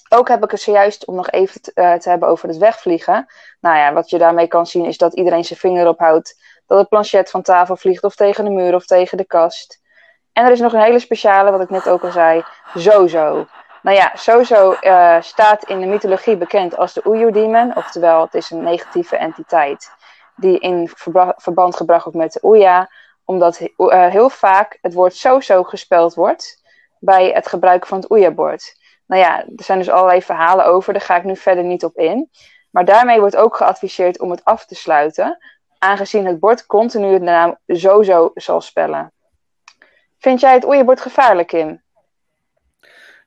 Ook 0.08 0.28
heb 0.28 0.44
ik 0.44 0.50
het 0.50 0.60
zojuist 0.60 1.06
om 1.06 1.14
nog 1.14 1.30
even 1.30 1.62
te, 1.62 1.72
uh, 1.74 1.94
te, 1.94 2.08
hebben 2.08 2.28
over 2.28 2.48
het 2.48 2.56
wegvliegen. 2.56 3.26
Nou 3.60 3.76
ja, 3.76 3.92
wat 3.92 4.10
je 4.10 4.18
daarmee 4.18 4.46
kan 4.46 4.66
zien 4.66 4.84
is 4.84 4.98
dat 4.98 5.14
iedereen 5.14 5.44
zijn 5.44 5.58
vinger 5.58 5.88
ophoudt. 5.88 6.42
Dat 6.66 6.78
het 6.78 6.88
planchet 6.88 7.30
van 7.30 7.42
tafel 7.42 7.76
vliegt 7.76 8.04
of 8.04 8.14
tegen 8.14 8.44
de 8.44 8.50
muur 8.50 8.74
of 8.74 8.86
tegen 8.86 9.16
de 9.16 9.24
kast. 9.24 9.82
En 10.32 10.44
er 10.44 10.52
is 10.52 10.60
nog 10.60 10.72
een 10.72 10.80
hele 10.80 10.98
speciale, 10.98 11.50
wat 11.50 11.60
ik 11.60 11.70
net 11.70 11.88
ook 11.88 12.02
al 12.02 12.10
zei, 12.10 12.44
Zozo. 12.74 13.46
Nou 13.84 13.96
ja, 13.96 14.10
Zozo 14.14 14.76
uh, 14.80 15.20
staat 15.20 15.68
in 15.68 15.80
de 15.80 15.86
mythologie 15.86 16.36
bekend 16.36 16.76
als 16.76 16.92
de 16.92 17.06
Oeyo-demon. 17.06 17.76
Oftewel, 17.76 18.20
het 18.20 18.34
is 18.34 18.50
een 18.50 18.62
negatieve 18.62 19.16
entiteit 19.16 19.90
die 20.36 20.58
in 20.58 20.90
verband 21.36 21.76
gebracht 21.76 22.04
wordt 22.04 22.18
met 22.18 22.32
de 22.32 22.40
Oya, 22.42 22.90
omdat 23.24 23.60
uh, 23.60 24.06
heel 24.06 24.30
vaak 24.30 24.78
het 24.80 24.94
woord 24.94 25.14
zo-zo 25.14 25.62
gespeld 25.62 26.14
wordt 26.14 26.62
bij 26.98 27.30
het 27.30 27.46
gebruiken 27.46 27.88
van 27.88 27.98
het 27.98 28.10
Oya-bord. 28.10 28.76
Nou 29.06 29.22
ja, 29.22 29.38
er 29.38 29.64
zijn 29.64 29.78
dus 29.78 29.90
allerlei 29.90 30.22
verhalen 30.22 30.66
over, 30.66 30.92
daar 30.92 31.02
ga 31.02 31.16
ik 31.16 31.24
nu 31.24 31.36
verder 31.36 31.64
niet 31.64 31.84
op 31.84 31.96
in. 31.96 32.30
Maar 32.70 32.84
daarmee 32.84 33.20
wordt 33.20 33.36
ook 33.36 33.56
geadviseerd 33.56 34.20
om 34.20 34.30
het 34.30 34.44
af 34.44 34.66
te 34.66 34.74
sluiten, 34.74 35.38
aangezien 35.78 36.26
het 36.26 36.40
bord 36.40 36.66
continu 36.66 37.18
de 37.18 37.24
naam 37.24 37.58
zo-zo 37.66 38.30
zal 38.34 38.60
spellen. 38.60 39.12
Vind 40.18 40.40
jij 40.40 40.52
het 40.52 40.64
Oya-bord 40.64 41.00
gevaarlijk, 41.00 41.48
Kim? 41.48 41.82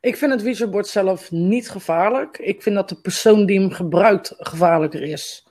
Ik 0.02 0.18
vind 0.18 0.32
het 0.32 0.42
Ouija-bord 0.42 0.88
zelf 0.88 1.32
niet 1.32 1.70
gevaarlijk. 1.70 2.38
Ik 2.38 2.62
vind 2.62 2.76
dat 2.76 2.90
de 2.90 3.02
persoon 3.02 3.46
die 3.46 3.60
hem 3.60 3.72
gebruikt 3.72 4.34
gevaarlijker 4.38 5.02
is. 5.02 5.48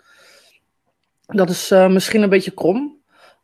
Dat 1.27 1.51
is 1.51 1.71
uh, 1.71 1.89
misschien 1.89 2.23
een 2.23 2.29
beetje 2.29 2.55
krom. 2.55 2.97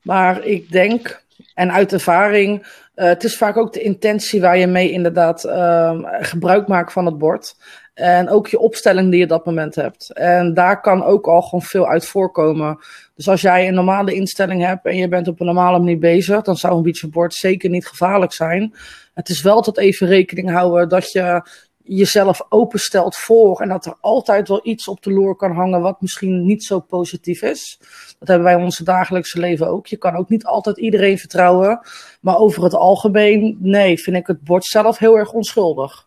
Maar 0.03 0.45
ik 0.45 0.71
denk, 0.71 1.25
en 1.55 1.73
uit 1.73 1.93
ervaring, 1.93 2.61
uh, 2.61 3.05
het 3.07 3.25
is 3.25 3.37
vaak 3.37 3.57
ook 3.57 3.73
de 3.73 3.83
intentie 3.83 4.41
waar 4.41 4.59
je 4.59 4.67
mee 4.67 4.91
inderdaad 4.91 5.45
uh, 5.45 5.99
gebruik 6.21 6.69
maakt 6.69 6.93
van 6.93 7.07
het 7.07 7.19
bord. 7.19 7.57
En 7.95 8.29
ook 8.29 8.49
je 8.49 8.59
opstelling 8.59 9.11
die 9.11 9.21
je 9.21 9.27
dat 9.27 9.47
moment 9.47 9.75
hebt. 9.75 10.13
En 10.13 10.55
daar 10.55 10.81
kan 10.81 11.05
ook 11.05 11.27
al 11.27 11.43
gewoon 11.43 11.63
veel 11.63 11.89
uit 11.89 12.05
voorkomen. 12.05 12.79
Dus 13.15 13.29
als 13.29 13.41
jij 13.41 13.69
een 13.69 13.75
normale 13.75 14.15
instelling 14.15 14.65
hebt 14.67 14.85
en 14.85 14.97
je 14.97 15.09
bent 15.09 15.29
op 15.29 15.41
een 15.41 15.47
normale 15.47 15.79
manier 15.79 15.99
bezig, 15.99 16.43
dan 16.43 16.57
zou 16.57 16.77
een 16.77 16.83
beachbord 16.83 17.35
zeker 17.35 17.71
niet 17.71 17.87
gevaarlijk 17.87 18.33
zijn. 18.33 18.75
Het 19.15 19.29
is 19.29 19.43
wel 19.43 19.61
tot 19.61 19.79
even 19.79 20.07
rekening 20.07 20.51
houden 20.51 20.89
dat 20.89 21.13
je 21.13 21.43
jezelf 21.85 22.41
openstelt 22.49 23.17
voor 23.17 23.61
en 23.61 23.69
dat 23.69 23.87
er 23.87 23.95
altijd 24.01 24.49
wel 24.49 24.61
iets 24.63 24.89
op 24.89 25.03
de 25.03 25.13
loer 25.13 25.37
kan 25.37 25.53
hangen 25.53 25.81
wat 25.81 26.01
misschien 26.01 26.47
niet 26.47 26.65
zo 26.65 26.81
positief 26.81 27.43
is. 27.43 27.79
Dat 28.19 28.29
hebben 28.29 28.47
wij 28.47 28.57
in 28.57 28.65
ons 28.65 28.79
dagelijkse 28.79 29.41
leven 29.41 29.69
ook. 29.69 29.87
Je 29.87 29.97
kan 29.97 30.17
ook 30.17 30.29
niet 30.29 30.45
altijd 30.45 30.79
iedereen 30.79 31.19
vertrouwen, 31.19 31.81
maar 32.21 32.39
over 32.39 32.63
het 32.63 32.75
algemeen, 32.75 33.57
nee, 33.61 33.99
vind 33.99 34.17
ik 34.17 34.27
het 34.27 34.45
bord 34.45 34.65
zelf 34.65 34.99
heel 34.99 35.17
erg 35.17 35.33
onschuldig. 35.33 36.07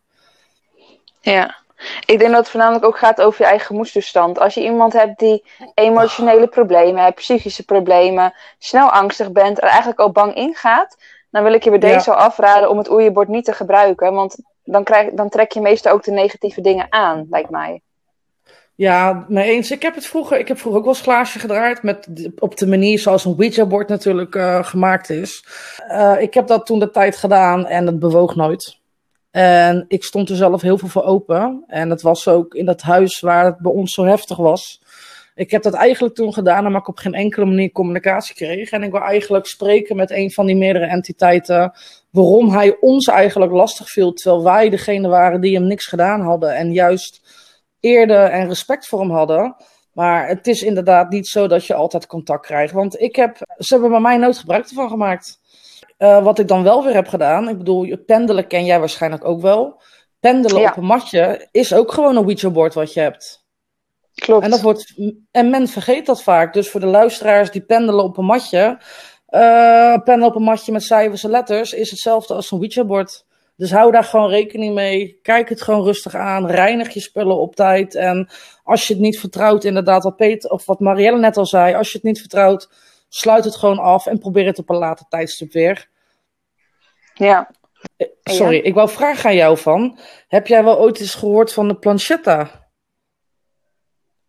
Ja, 1.22 1.56
ik 2.06 2.20
denk 2.20 2.32
dat 2.32 2.40
het 2.40 2.50
voornamelijk 2.50 2.86
ook 2.86 2.98
gaat 2.98 3.22
over 3.22 3.42
je 3.42 3.48
eigen 3.48 3.66
gemoedstoestand. 3.66 4.40
Als 4.40 4.54
je 4.54 4.64
iemand 4.64 4.94
hebt 4.94 5.20
die 5.20 5.44
emotionele 5.74 6.48
problemen 6.48 7.04
heeft, 7.04 7.16
psychische 7.16 7.66
problemen, 7.66 8.34
snel 8.58 8.90
angstig 8.90 9.32
bent, 9.32 9.58
er 9.58 9.70
eigenlijk 9.70 10.00
al 10.00 10.12
bang 10.12 10.36
ingaat, 10.36 10.98
dan 11.36 11.44
wil 11.44 11.54
ik 11.54 11.64
je 11.64 11.70
bij 11.70 11.80
deze 11.80 12.10
ja. 12.10 12.16
al 12.16 12.24
afraden 12.24 12.70
om 12.70 12.78
het 12.78 12.92
oeienbord 12.92 13.28
niet 13.28 13.46
te 13.46 13.54
gebruiken. 13.54 14.14
Want 14.14 14.36
dan, 14.64 14.84
krijg, 14.84 15.10
dan 15.14 15.30
trek 15.30 15.52
je 15.52 15.62
meestal 15.62 15.94
ook 15.94 16.04
de 16.04 16.12
negatieve 16.12 16.62
dingen 16.62 16.88
aan, 16.90 17.28
lijkt 17.30 17.50
mij. 17.50 17.82
Ja, 18.76 19.26
mee 19.28 19.52
eens. 19.52 19.72
Ik 19.72 19.82
heb 19.82 19.96
het 19.96 20.06
vroeger, 20.06 20.40
ik 20.40 20.48
heb 20.48 20.58
vroeger 20.58 20.80
ook 20.80 20.86
wel 20.86 20.96
eens 20.96 21.04
glaasje 21.04 21.40
gedraaid. 21.40 21.84
Met, 21.84 22.30
op 22.40 22.58
de 22.58 22.68
manier 22.68 23.00
zoals 23.00 23.26
een 23.26 23.36
Ouija-bord 23.38 23.88
natuurlijk 23.88 24.36
uh, 24.36 24.64
gemaakt 24.64 25.10
is. 25.10 25.46
Uh, 25.88 26.16
ik 26.20 26.34
heb 26.34 26.48
dat 26.48 26.66
toen 26.66 26.80
de 26.80 26.90
tijd 26.90 27.16
gedaan 27.16 27.66
en 27.66 27.86
het 27.86 28.00
bewoog 28.00 28.36
nooit. 28.36 28.80
En 29.32 29.86
ik 29.88 30.04
stond 30.04 30.30
er 30.30 30.36
zelf 30.36 30.62
heel 30.62 30.78
veel 30.78 30.88
voor 30.88 31.04
open. 31.04 31.64
En 31.68 31.90
het 31.90 32.02
was 32.02 32.28
ook 32.28 32.54
in 32.54 32.66
dat 32.66 32.82
huis 32.82 33.20
waar 33.20 33.46
het 33.46 33.58
bij 33.58 33.72
ons 33.72 33.94
zo 33.94 34.04
heftig 34.04 34.38
was. 34.38 34.82
Ik 35.36 35.52
heb 35.52 35.64
dat 35.64 35.74
eigenlijk 35.74 36.16
toen 36.16 36.34
gedaan, 36.34 36.66
omdat 36.66 36.82
ik 36.82 36.88
op 36.88 36.98
geen 36.98 37.14
enkele 37.14 37.46
manier 37.46 37.72
communicatie 37.72 38.36
kreeg. 38.36 38.70
En 38.70 38.84
ik 38.84 38.92
wil 38.92 39.02
eigenlijk 39.02 39.46
spreken 39.46 39.96
met 39.96 40.12
een 40.12 40.32
van 40.32 40.46
die 40.46 40.56
meerdere 40.56 40.86
entiteiten. 40.86 41.74
Waarom 42.12 42.50
hij 42.50 42.78
ons 42.80 43.08
eigenlijk 43.08 43.52
lastig 43.52 43.90
viel, 43.90 44.14
terwijl 44.14 44.44
wij 44.44 44.70
degene 44.70 45.08
waren 45.08 45.42
die 45.42 45.56
hem 45.56 45.68
niks 45.68 45.86
gedaan 45.86 46.22
hadden. 46.22 46.56
En 46.56 46.74
juist 46.74 47.22
eerde 47.80 48.14
en 48.14 48.48
respect 48.48 48.88
voor 48.88 49.00
hem 49.00 49.12
hadden. 49.12 49.56
Maar 49.94 50.28
het 50.28 50.48
is 50.48 50.62
inderdaad 50.64 51.10
niet 51.10 51.28
zo 51.28 51.48
dat 51.48 51.66
je 51.66 51.74
altijd 51.74 52.08
contact 52.08 52.46
krijgt. 52.46 52.74
Want 52.74 53.00
ik 53.00 53.16
heb, 53.16 53.38
ze 53.58 53.74
hebben 53.74 53.92
bij 53.92 54.00
mij 54.00 54.18
nooit 54.18 54.38
gebruik 54.38 54.68
ervan 54.68 54.90
gemaakt. 54.90 55.40
Uh, 55.98 56.24
wat 56.24 56.40
ik 56.40 56.48
dan 56.48 56.64
wel 56.64 56.84
weer 56.84 56.94
heb 56.94 57.08
gedaan, 57.08 57.50
ik 57.50 57.58
bedoel, 57.58 57.98
pendelen 58.06 58.48
ken 58.48 58.66
jij 58.66 58.80
waarschijnlijk 58.80 59.26
ook 59.26 59.42
wel. 59.42 59.82
Pendelen 60.20 60.62
ja. 60.62 60.70
op 60.70 60.78
een 60.78 60.86
matje 60.86 61.48
is 61.52 61.74
ook 61.74 61.92
gewoon 61.92 62.16
een 62.16 62.24
Ouija-board 62.24 62.74
wat 62.74 62.94
je 62.94 63.00
hebt. 63.00 63.45
Klopt. 64.16 64.44
En, 64.44 64.50
dat 64.50 64.62
wordt, 64.62 64.94
en 65.32 65.50
men 65.50 65.68
vergeet 65.68 66.06
dat 66.06 66.24
vaak. 66.24 66.54
Dus 66.54 66.70
voor 66.70 66.80
de 66.80 66.86
luisteraars 66.86 67.52
die 67.52 67.62
pendelen 67.62 68.04
op 68.04 68.18
een 68.18 68.26
matje, 68.26 68.82
uh, 69.30 69.98
pendelen 70.04 70.28
op 70.28 70.36
een 70.36 70.44
matje 70.44 70.72
met 70.72 70.84
cijfers 70.84 71.24
en 71.24 71.30
letters, 71.30 71.74
is 71.74 71.90
hetzelfde 71.90 72.34
als 72.34 72.52
een 72.52 72.58
Ouija-bord. 72.58 73.26
Dus 73.58 73.72
hou 73.72 73.92
daar 73.92 74.04
gewoon 74.04 74.30
rekening 74.30 74.74
mee. 74.74 75.20
Kijk 75.22 75.50
het 75.50 75.62
gewoon 75.62 75.84
rustig 75.84 76.16
aan. 76.16 76.48
Reinig 76.48 76.94
je 76.94 77.00
spullen 77.00 77.38
op 77.38 77.56
tijd. 77.56 77.96
En 77.96 78.30
als 78.64 78.88
je 78.88 78.94
het 78.94 79.02
niet 79.02 79.20
vertrouwt, 79.20 79.64
inderdaad, 79.64 80.04
wat 80.04 80.16
Peter 80.16 80.50
of 80.50 80.66
wat 80.66 80.80
Marielle 80.80 81.20
net 81.20 81.38
al 81.38 81.46
zei, 81.46 81.76
als 81.76 81.92
je 81.92 81.98
het 81.98 82.08
niet 82.08 82.20
vertrouwt, 82.20 82.70
sluit 83.10 83.44
het 83.44 83.56
gewoon 83.56 83.80
af 83.80 84.06
en 84.06 84.20
probeer 84.20 84.46
het 84.46 84.60
op 84.60 84.70
een 84.70 84.78
later 84.78 85.06
tijdstip 85.10 85.52
weer. 85.52 85.90
Ja. 87.14 87.52
Sorry, 88.24 88.56
ja. 88.56 88.64
ik 88.64 88.74
wou 88.74 88.90
vragen 88.90 89.30
aan 89.30 89.36
jou 89.36 89.58
van. 89.58 89.98
Heb 90.28 90.48
jij 90.48 90.64
wel 90.64 90.80
ooit 90.80 91.00
eens 91.00 91.16
gehoord 91.16 91.54
van 91.54 91.68
de 91.68 91.76
planchetta? 91.76 92.65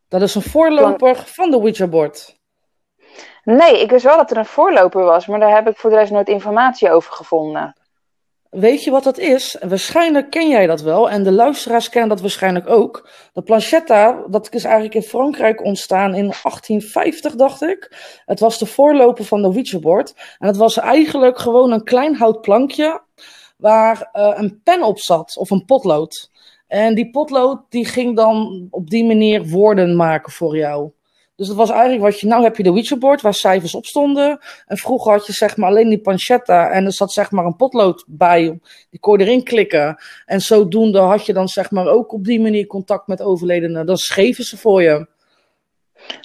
Dat 0.08 0.22
is 0.22 0.34
een 0.34 0.42
voorloper 0.42 1.16
van 1.16 1.50
de 1.50 1.56
Ouija-board. 1.56 2.36
Nee, 3.42 3.80
ik 3.80 3.90
wist 3.90 4.04
wel 4.04 4.16
dat 4.16 4.30
er 4.30 4.36
een 4.36 4.46
voorloper 4.46 5.02
was, 5.02 5.26
maar 5.26 5.40
daar 5.40 5.54
heb 5.54 5.68
ik 5.68 5.76
voor 5.76 5.90
de 5.90 5.96
rest 5.96 6.12
nooit 6.12 6.28
informatie 6.28 6.90
over 6.90 7.12
gevonden. 7.12 7.74
Weet 8.50 8.84
je 8.84 8.90
wat 8.90 9.04
dat 9.04 9.18
is? 9.18 9.56
Waarschijnlijk 9.68 10.30
ken 10.30 10.48
jij 10.48 10.66
dat 10.66 10.80
wel 10.80 11.10
en 11.10 11.22
de 11.22 11.32
luisteraars 11.32 11.88
kennen 11.88 12.10
dat 12.10 12.20
waarschijnlijk 12.20 12.68
ook. 12.68 13.08
De 13.32 13.42
planchetta, 13.42 14.22
dat 14.26 14.54
is 14.54 14.64
eigenlijk 14.64 14.94
in 14.94 15.02
Frankrijk 15.02 15.64
ontstaan 15.64 16.14
in 16.14 16.34
1850, 16.42 17.34
dacht 17.34 17.62
ik. 17.62 17.96
Het 18.24 18.40
was 18.40 18.58
de 18.58 18.66
voorloper 18.66 19.24
van 19.24 19.42
de 19.42 19.48
Ouija-board. 19.48 20.14
En 20.38 20.46
het 20.46 20.56
was 20.56 20.76
eigenlijk 20.76 21.38
gewoon 21.38 21.72
een 21.72 21.84
klein 21.84 22.16
houtplankje 22.16 23.02
waar 23.56 24.10
uh, 24.12 24.32
een 24.34 24.60
pen 24.64 24.82
op 24.82 24.98
zat, 24.98 25.36
of 25.36 25.50
een 25.50 25.64
potlood. 25.64 26.30
En 26.68 26.94
die 26.94 27.11
potlood 27.11 27.61
die 27.68 27.85
ging 27.85 28.16
dan 28.16 28.66
op 28.70 28.90
die 28.90 29.05
manier 29.05 29.44
woorden 29.44 29.96
maken 29.96 30.33
voor 30.33 30.57
jou. 30.57 30.90
Dus 31.37 31.46
dat 31.46 31.57
was 31.57 31.70
eigenlijk 31.70 32.02
wat 32.02 32.20
je. 32.20 32.26
Nou 32.26 32.42
heb 32.42 32.57
je 32.57 32.62
de 32.62 32.68
Ouija-board 32.68 33.20
waar 33.20 33.35
cijfers 33.35 33.74
op 33.74 33.87
stonden. 33.87 34.38
En 34.66 34.76
vroeger 34.76 35.12
had 35.12 35.26
je 35.26 35.33
zeg 35.33 35.57
maar 35.57 35.68
alleen 35.68 35.88
die 35.88 36.00
pancetta. 36.00 36.70
En 36.70 36.85
er 36.85 36.92
zat 36.92 37.12
zeg 37.12 37.31
maar 37.31 37.44
een 37.44 37.57
potlood 37.57 38.05
bij. 38.07 38.59
Die 38.90 39.00
kon 39.00 39.18
je 39.18 39.24
erin 39.24 39.42
klikken. 39.42 39.98
En 40.26 40.40
zodoende 40.40 40.98
had 40.98 41.26
je 41.26 41.33
dan 41.33 41.48
zeg 41.48 41.70
maar 41.70 41.87
ook 41.87 42.12
op 42.12 42.24
die 42.24 42.40
manier 42.40 42.66
contact 42.66 43.07
met 43.07 43.22
overledenen. 43.22 43.87
Dan 43.87 43.96
schreven 43.96 44.44
ze 44.44 44.57
voor 44.57 44.83
je. 44.83 45.07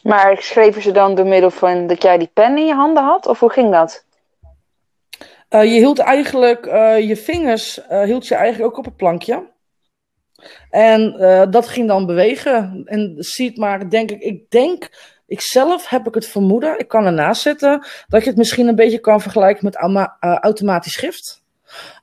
Maar 0.03 0.41
schreven 0.41 0.81
ze 0.81 0.91
dan 0.91 1.15
door 1.15 1.27
middel 1.27 1.51
van 1.51 1.87
dat 1.87 2.01
jij 2.01 2.17
die 2.17 2.31
pen 2.33 2.57
in 2.57 2.65
je 2.65 2.73
handen 2.73 3.03
had? 3.03 3.27
Of 3.27 3.39
hoe 3.39 3.51
ging 3.51 3.71
dat? 3.71 4.05
Uh, 5.49 5.63
je 5.63 5.79
hield 5.79 5.99
eigenlijk 5.99 6.65
uh, 6.65 6.99
je 6.99 7.15
vingers 7.15 7.79
uh, 7.91 8.01
hield 8.01 8.27
je 8.27 8.35
eigenlijk 8.35 8.71
ook 8.71 8.77
op 8.77 8.85
het 8.85 8.95
plankje. 8.95 9.49
En 10.69 11.15
uh, 11.17 11.43
dat 11.49 11.67
ging 11.67 11.87
dan 11.87 12.05
bewegen. 12.05 12.81
En 12.85 13.15
ziet 13.17 13.57
maar, 13.57 13.89
denk 13.89 14.11
ik, 14.11 14.21
ik 14.21 14.49
denk, 14.49 14.89
ik 15.27 15.41
zelf 15.41 15.89
heb 15.89 16.07
ik 16.07 16.13
het 16.13 16.27
vermoeden, 16.27 16.79
ik 16.79 16.87
kan 16.87 17.05
ernaast 17.05 17.41
zitten, 17.41 17.85
dat 18.07 18.23
je 18.23 18.29
het 18.29 18.37
misschien 18.37 18.67
een 18.67 18.75
beetje 18.75 18.99
kan 18.99 19.21
vergelijken 19.21 19.65
met 19.65 19.77
uh, 19.83 20.07
automatisch 20.19 20.93
schrift. 20.93 21.43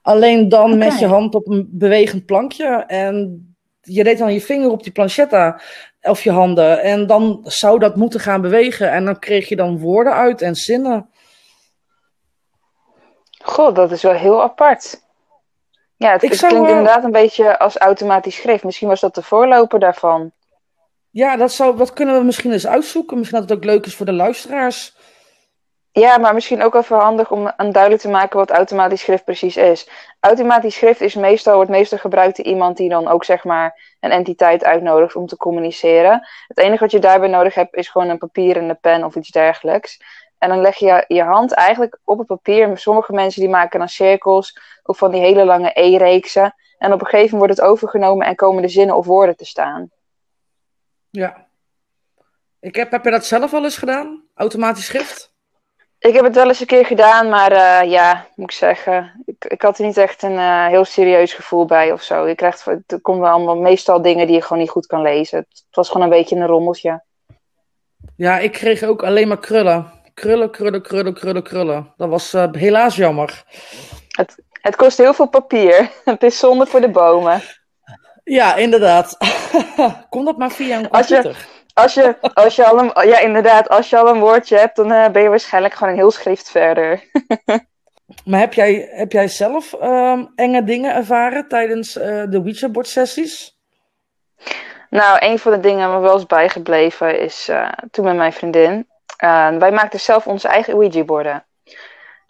Alleen 0.01 0.49
dan 0.49 0.73
okay. 0.73 0.87
met 0.87 0.99
je 0.99 1.05
hand 1.05 1.35
op 1.35 1.47
een 1.47 1.69
bewegend 1.71 2.25
plankje. 2.25 2.83
En 2.87 3.43
je 3.81 4.03
deed 4.03 4.17
dan 4.17 4.33
je 4.33 4.41
vinger 4.41 4.69
op 4.69 4.83
die 4.83 4.91
planchetta. 4.91 5.61
of 6.01 6.23
je 6.23 6.31
handen. 6.31 6.81
En 6.81 7.07
dan 7.07 7.39
zou 7.43 7.79
dat 7.79 7.95
moeten 7.95 8.19
gaan 8.19 8.41
bewegen. 8.41 8.91
En 8.91 9.05
dan 9.05 9.19
kreeg 9.19 9.49
je 9.49 9.55
dan 9.55 9.79
woorden 9.79 10.13
uit 10.13 10.41
en 10.41 10.55
zinnen. 10.55 11.09
God, 13.43 13.75
dat 13.75 13.91
is 13.91 14.01
wel 14.01 14.13
heel 14.13 14.41
apart. 14.41 15.07
Ja, 15.99 16.11
het, 16.11 16.23
Ik 16.23 16.29
het 16.29 16.39
zou, 16.39 16.51
klinkt 16.51 16.69
inderdaad 16.69 17.03
een 17.03 17.11
beetje 17.11 17.59
als 17.59 17.77
automatisch 17.77 18.35
schrift. 18.35 18.63
Misschien 18.63 18.87
was 18.87 18.99
dat 18.99 19.15
de 19.15 19.21
voorloper 19.21 19.79
daarvan. 19.79 20.31
Ja, 21.09 21.37
dat, 21.37 21.51
zou, 21.51 21.77
dat 21.77 21.93
kunnen 21.93 22.17
we 22.17 22.23
misschien 22.23 22.51
eens 22.51 22.67
uitzoeken. 22.67 23.17
Misschien 23.17 23.39
dat 23.39 23.49
het 23.49 23.57
ook 23.57 23.63
leuk 23.65 23.85
is 23.85 23.95
voor 23.95 24.05
de 24.05 24.13
luisteraars. 24.13 24.95
Ja, 25.91 26.17
maar 26.17 26.33
misschien 26.33 26.61
ook 26.61 26.75
even 26.75 26.97
handig 26.97 27.31
om 27.31 27.51
aan 27.55 27.71
duidelijk 27.71 28.01
te 28.01 28.09
maken 28.09 28.37
wat 28.37 28.49
automatisch 28.49 29.01
schrift 29.01 29.23
precies 29.23 29.57
is. 29.57 29.89
Automatisch 30.19 30.75
schrift 30.75 31.01
is 31.01 31.15
meestal, 31.15 31.55
wordt 31.55 31.69
meestal 31.69 31.97
gebruikt 31.97 32.37
door 32.37 32.45
iemand 32.45 32.77
die 32.77 32.89
dan 32.89 33.07
ook 33.07 33.23
zeg 33.23 33.43
maar 33.43 33.95
een 33.99 34.11
entiteit 34.11 34.63
uitnodigt 34.63 35.15
om 35.15 35.27
te 35.27 35.37
communiceren. 35.37 36.27
Het 36.47 36.57
enige 36.57 36.79
wat 36.83 36.91
je 36.91 36.99
daarbij 36.99 37.29
nodig 37.29 37.53
hebt 37.53 37.75
is 37.75 37.89
gewoon 37.89 38.09
een 38.09 38.17
papier 38.17 38.57
en 38.57 38.69
een 38.69 38.79
pen 38.79 39.03
of 39.03 39.15
iets 39.15 39.29
dergelijks. 39.29 40.01
En 40.39 40.49
dan 40.49 40.61
leg 40.61 40.77
je 40.77 41.05
je 41.07 41.23
hand 41.23 41.51
eigenlijk 41.53 41.99
op 42.03 42.17
het 42.17 42.27
papier. 42.27 42.77
Sommige 42.77 43.13
mensen 43.13 43.41
die 43.41 43.49
maken 43.49 43.79
dan 43.79 43.89
cirkels 43.89 44.59
of 44.83 44.97
van 44.97 45.11
die 45.11 45.21
hele 45.21 45.45
lange 45.45 45.71
E-reeksen. 45.73 46.55
En 46.77 46.93
op 46.93 47.01
een 47.01 47.07
gegeven 47.07 47.37
moment 47.37 47.37
wordt 47.37 47.57
het 47.57 47.71
overgenomen 47.71 48.27
en 48.27 48.35
komen 48.35 48.61
de 48.61 48.67
zinnen 48.67 48.95
of 48.95 49.05
woorden 49.05 49.35
te 49.35 49.45
staan. 49.45 49.89
Ja. 51.09 51.47
Ik 52.59 52.75
heb, 52.75 52.91
heb 52.91 53.03
je 53.03 53.11
dat 53.11 53.25
zelf 53.25 53.53
al 53.53 53.63
eens 53.63 53.77
gedaan? 53.77 54.23
Automatisch 54.35 54.85
schrift? 54.85 55.33
Ik 55.99 56.13
heb 56.13 56.23
het 56.23 56.35
wel 56.35 56.47
eens 56.47 56.59
een 56.59 56.67
keer 56.67 56.85
gedaan, 56.85 57.29
maar 57.29 57.51
eh, 57.51 57.89
ja, 57.89 58.27
moet 58.35 58.51
ik 58.51 58.57
zeggen. 58.57 59.23
Ik, 59.25 59.45
ik 59.45 59.61
had 59.61 59.79
er 59.79 59.85
niet 59.85 59.97
echt 59.97 60.23
een 60.23 60.37
eh, 60.37 60.67
heel 60.67 60.85
serieus 60.85 61.33
gevoel 61.33 61.65
bij 61.65 61.91
of 61.91 62.01
zo. 62.01 62.27
Je 62.27 62.35
krijgt, 62.35 62.65
er 62.65 63.01
komen 63.01 63.29
allemaal 63.29 63.57
meestal 63.57 64.01
dingen 64.01 64.27
die 64.27 64.35
je 64.35 64.41
gewoon 64.41 64.59
niet 64.59 64.69
goed 64.69 64.85
kan 64.85 65.01
lezen. 65.01 65.37
Het, 65.37 65.47
het 65.49 65.75
was 65.75 65.87
gewoon 65.89 66.03
een 66.03 66.17
beetje 66.17 66.35
een 66.35 66.45
rommeltje. 66.45 67.03
Ja, 68.15 68.37
ik 68.37 68.51
kreeg 68.51 68.83
ook 68.83 69.03
alleen 69.03 69.27
maar 69.27 69.39
krullen. 69.39 69.98
Krullen, 70.19 70.51
krullen, 70.51 70.81
krullen, 70.81 71.13
krullen, 71.13 71.43
krullen. 71.43 71.93
Dat 71.97 72.09
was 72.09 72.33
eh, 72.33 72.45
helaas 72.51 72.95
jammer. 72.95 73.43
Het 74.61 74.75
kost 74.75 74.97
heel 74.97 75.13
veel 75.13 75.27
papier. 75.29 75.89
het 76.05 76.23
is 76.23 76.39
zonde 76.39 76.65
voor 76.65 76.81
de 76.81 76.89
bomen. 76.89 77.41
Ja, 78.23 78.55
inderdaad. 78.55 79.17
Kon 80.09 80.25
dat 80.25 80.37
maar 80.37 80.51
via 80.51 80.77
een 80.77 80.89
Als 80.89 81.07
je- 81.07 81.13
computer? 81.13 81.47
Als 81.73 81.93
je, 81.93 82.15
als 82.33 82.55
je 82.55 82.65
al 82.65 82.79
een, 82.79 83.07
ja, 83.07 83.19
inderdaad, 83.19 83.69
als 83.69 83.89
je 83.89 83.97
al 83.97 84.07
een 84.07 84.19
woordje 84.19 84.57
hebt, 84.57 84.75
dan 84.75 84.91
eh, 84.91 85.09
ben 85.09 85.21
je 85.21 85.29
waarschijnlijk 85.29 85.73
gewoon 85.73 85.93
een 85.93 85.99
heel 85.99 86.11
schrift 86.11 86.49
verder. 86.49 87.01
Maar 88.25 88.39
heb 88.39 88.53
jij, 88.53 88.89
heb 88.91 89.11
jij 89.11 89.27
zelf 89.27 89.73
ehm, 89.73 90.25
enge 90.35 90.63
dingen 90.63 90.95
ervaren 90.95 91.47
tijdens 91.47 91.95
eh, 91.97 92.23
de 92.29 92.37
Ouija-board 92.37 92.87
sessies? 92.87 93.57
Nou, 94.89 95.17
een 95.25 95.39
van 95.39 95.51
de 95.51 95.59
dingen 95.59 95.89
waar 95.89 95.99
me 95.99 96.07
wel 96.07 96.17
is 96.17 96.25
bijgebleven 96.25 97.19
is 97.19 97.49
toen 97.91 98.05
met 98.05 98.15
mijn 98.15 98.33
vriendin. 98.33 98.87
Eh, 99.17 99.57
wij 99.57 99.71
maakten 99.71 99.99
zelf 99.99 100.27
onze 100.27 100.47
eigen 100.47 100.73
Ouija-borden. 100.73 101.45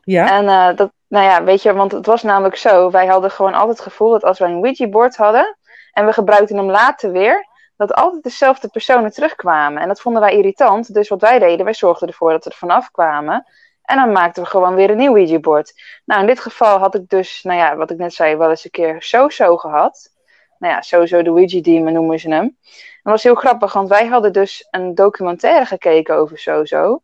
Ja? 0.04 0.32
En 0.32 0.48
eh, 0.48 0.76
dat, 0.76 0.92
nou 1.08 1.26
ja, 1.26 1.44
weet 1.44 1.62
je, 1.62 1.74
want 1.74 1.92
het 1.92 2.06
was 2.06 2.24
namelijk 2.24 2.56
zo. 2.56 2.92
Wij 2.92 3.08
hadden 3.08 3.32
gewoon 3.32 3.54
altijd 3.54 3.78
het 3.78 3.88
gevoel 3.88 4.10
dat 4.10 4.24
als 4.24 4.40
wij 4.40 4.50
een 4.50 4.64
Ouija-board 4.64 5.16
hadden 5.16 5.58
en 5.92 6.06
we 6.06 6.14
gebruikten 6.14 6.58
hem 6.58 6.70
later 6.70 7.12
weer, 7.12 7.48
dat 7.78 7.94
altijd 7.94 8.24
dezelfde 8.24 8.68
personen 8.68 9.12
terugkwamen. 9.12 9.82
En 9.82 9.88
dat 9.88 10.02
vonden 10.02 10.22
wij 10.22 10.36
irritant. 10.36 10.94
Dus 10.94 11.10
wat 11.10 11.22
wij 11.22 11.40
deden, 11.40 11.66
wij 11.66 11.74
zorgden 11.74 12.08
ervoor 12.08 12.32
dat 12.32 12.44
we 12.44 12.50
er 12.50 12.56
vanaf 12.56 12.92
kwamen. 12.92 13.46
En 13.82 13.98
dan 13.98 14.12
maakten 14.12 14.44
we 14.44 14.50
gewoon 14.50 14.76
weer 14.76 14.90
een 14.90 14.98
nieuw 14.98 15.16
Ouija-board. 15.16 15.74
Nou, 16.06 16.22
in 16.22 16.28
dit 16.28 16.40
geval 16.40 16.78
had 16.78 16.96
ik 16.96 17.10
dus, 17.10 17.44
nou 17.44 17.58
ja, 17.60 17.76
wat 17.76 17.92
ik 17.92 17.98
net 17.98 18.14
zei, 18.14 18.36
wel 18.36 18.50
eens 18.50 18.64
een 18.64 18.72
keer 18.72 19.04
zo-zo 19.04 19.58
gehad. 19.58 20.12
Nou 20.60 20.74
ja, 20.74 20.82
sowieso 20.82 21.22
de 21.22 21.30
Ouija-demon 21.30 21.94
noemen 21.94 22.20
ze 22.20 22.30
hem. 22.30 22.58
Dat 23.04 23.14
was 23.14 23.24
heel 23.24 23.36
grappig, 23.36 23.74
want 23.74 23.90
wij 23.90 24.06
hadden 24.06 24.34
dus 24.34 24.68
een 24.72 24.96
documentaire 24.96 25.66
gekeken 25.66 26.16
over 26.16 26.40
zo-zo. 26.40 27.02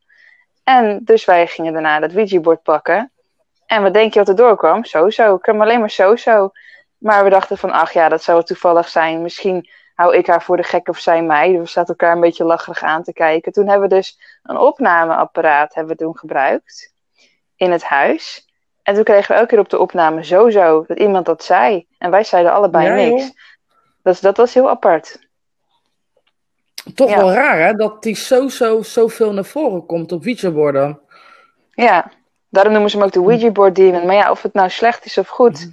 En 0.64 1.00
dus 1.04 1.26
wij 1.26 1.48
gingen 1.48 1.74
daarna 1.74 2.00
dat 2.00 2.16
Ouija-board 2.16 2.64
pakken. 2.64 3.12
En 3.66 3.82
wat 3.82 3.94
denk 3.94 4.14
je 4.14 4.20
wat 4.20 4.30
er 4.30 4.36
doorkwam? 4.36 4.86
Zo-zo. 4.86 5.36
Ik 5.36 5.42
kwam 5.42 5.62
alleen 5.62 5.80
maar 5.80 5.92
zo-zo. 5.92 6.52
Maar 6.98 7.24
we 7.24 7.30
dachten 7.30 7.58
van, 7.58 7.72
ach 7.72 7.94
ja, 7.94 8.10
dat 8.10 8.24
zou 8.24 8.44
toevallig 8.44 8.90
zijn. 8.90 9.22
Misschien 9.22 9.70
hou 9.96 10.16
ik 10.16 10.28
haar 10.28 10.44
voor 10.44 10.58
de 10.58 10.64
gek 10.64 10.88
of 10.88 11.00
zij 11.00 11.24
mij. 11.24 11.60
We 11.60 11.66
zaten 11.66 11.96
elkaar 11.96 12.16
een 12.16 12.22
beetje 12.22 12.44
lacherig 12.44 12.84
aan 12.84 13.04
te 13.04 13.14
kijken. 13.14 13.52
Toen 13.52 13.68
hebben 13.68 13.90
we 13.90 13.96
dus 13.96 14.20
een 14.44 14.58
opnameapparaat 14.58 15.74
hebben 15.74 15.98
we 15.98 16.04
toen 16.04 16.18
gebruikt. 16.18 16.94
In 17.56 17.72
het 17.72 17.84
huis. 17.84 18.48
En 18.86 18.94
toen 18.96 19.04
kregen 19.04 19.28
we 19.28 19.34
elke 19.34 19.48
keer 19.48 19.60
op 19.60 19.70
de 19.70 19.80
opname 19.80 20.26
zo-zo. 20.26 20.84
Dat 20.88 21.00
iemand 21.00 21.26
dat 21.26 21.44
zei. 21.44 21.86
En 21.98 22.12
wij 22.12 22.24
zeiden 22.24 22.54
allebei 22.54 22.86
Ja, 22.86 22.94
niks. 22.94 23.22
joh. 23.24 23.32
Dus 24.04 24.20
dat 24.20 24.38
was 24.38 24.54
heel 24.54 24.70
apart. 24.70 25.20
Toch 26.96 27.10
ja. 27.10 27.18
wel 27.18 27.32
raar, 27.32 27.60
hè? 27.60 27.74
Dat 27.74 28.04
die 28.04 28.16
zo-zo 28.16 28.82
zoveel 28.82 29.34
naar 29.34 29.46
voren 29.46 29.86
komt 29.86 30.12
op 30.12 30.26
Ouija-borden. 30.26 31.00
Ja, 31.72 32.12
daarom 32.50 32.72
noemen 32.72 32.92
ze 32.92 32.98
hem 32.98 33.06
ook 33.06 33.12
de 33.14 33.20
Ouija 33.20 33.52
board 33.52 33.76
demon. 33.76 34.06
Maar 34.06 34.16
ja, 34.16 34.32
of 34.32 34.42
het 34.42 34.54
nou 34.54 34.70
slecht 34.70 35.06
is 35.06 35.18
of 35.18 35.28
goed, 35.28 35.72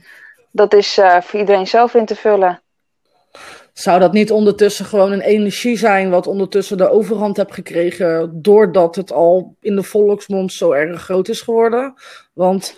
dat 0.50 0.74
is 0.74 0.98
eh, 0.98 1.20
voor 1.20 1.40
iedereen 1.40 1.66
zelf 1.66 1.94
in 1.94 2.06
te 2.06 2.16
vullen. 2.16 2.62
Zou 3.72 4.00
dat 4.00 4.12
niet 4.12 4.30
ondertussen 4.30 4.84
gewoon 4.84 5.12
een 5.12 5.20
energie 5.20 5.76
zijn 5.78 6.10
wat 6.10 6.26
ondertussen 6.26 6.76
de 6.76 6.90
overhand 6.90 7.36
hebt 7.36 7.54
gekregen 7.54 8.42
doordat 8.42 8.96
het 8.96 9.12
al 9.12 9.56
in 9.60 9.76
de 9.76 9.82
volksmond 9.82 10.52
zo 10.52 10.72
erg 10.72 11.02
groot 11.02 11.28
is 11.28 11.40
geworden? 11.40 11.94
Want 12.32 12.76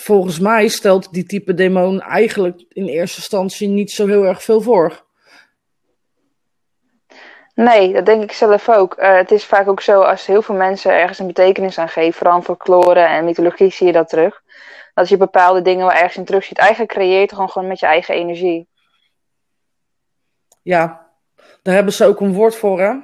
volgens 0.00 0.38
mij 0.38 0.68
stelt 0.68 1.12
die 1.12 1.24
type 1.24 1.54
demon 1.54 2.00
eigenlijk 2.00 2.64
in 2.68 2.86
eerste 2.86 3.16
instantie 3.16 3.68
niet 3.68 3.90
zo 3.90 4.06
heel 4.06 4.24
erg 4.24 4.42
veel 4.42 4.60
voor. 4.60 5.06
Nee, 7.54 7.92
dat 7.92 8.06
denk 8.06 8.22
ik 8.22 8.32
zelf 8.32 8.68
ook. 8.68 8.94
Eh, 8.94 9.16
het 9.16 9.30
is 9.30 9.44
vaak 9.44 9.68
ook 9.68 9.80
zo 9.80 10.00
als 10.00 10.26
heel 10.26 10.42
veel 10.42 10.54
mensen 10.54 10.92
ergens 10.92 11.18
een 11.18 11.26
betekenis 11.26 11.78
aan 11.78 11.88
geven, 11.88 12.12
vooral 12.12 12.42
folklore 12.42 13.00
en 13.00 13.24
mythologie 13.24 13.70
zie 13.70 13.86
je 13.86 13.92
dat 13.92 14.08
terug. 14.08 14.42
Dat 14.94 15.08
je 15.08 15.16
bepaalde 15.16 15.62
dingen 15.62 15.86
wel 15.86 15.94
ergens 15.96 16.16
in 16.16 16.24
terug 16.24 16.44
ziet. 16.44 16.58
Eigenlijk 16.58 16.92
creëer 16.92 17.14
je 17.14 17.20
het 17.20 17.32
gewoon, 17.32 17.50
gewoon 17.50 17.68
met 17.68 17.80
je 17.80 17.86
eigen 17.86 18.14
energie. 18.14 18.68
Ja, 20.62 21.06
daar 21.62 21.74
hebben 21.74 21.92
ze 21.92 22.04
ook 22.04 22.20
een 22.20 22.32
woord 22.32 22.54
voor, 22.54 22.80
hè? 22.80 22.94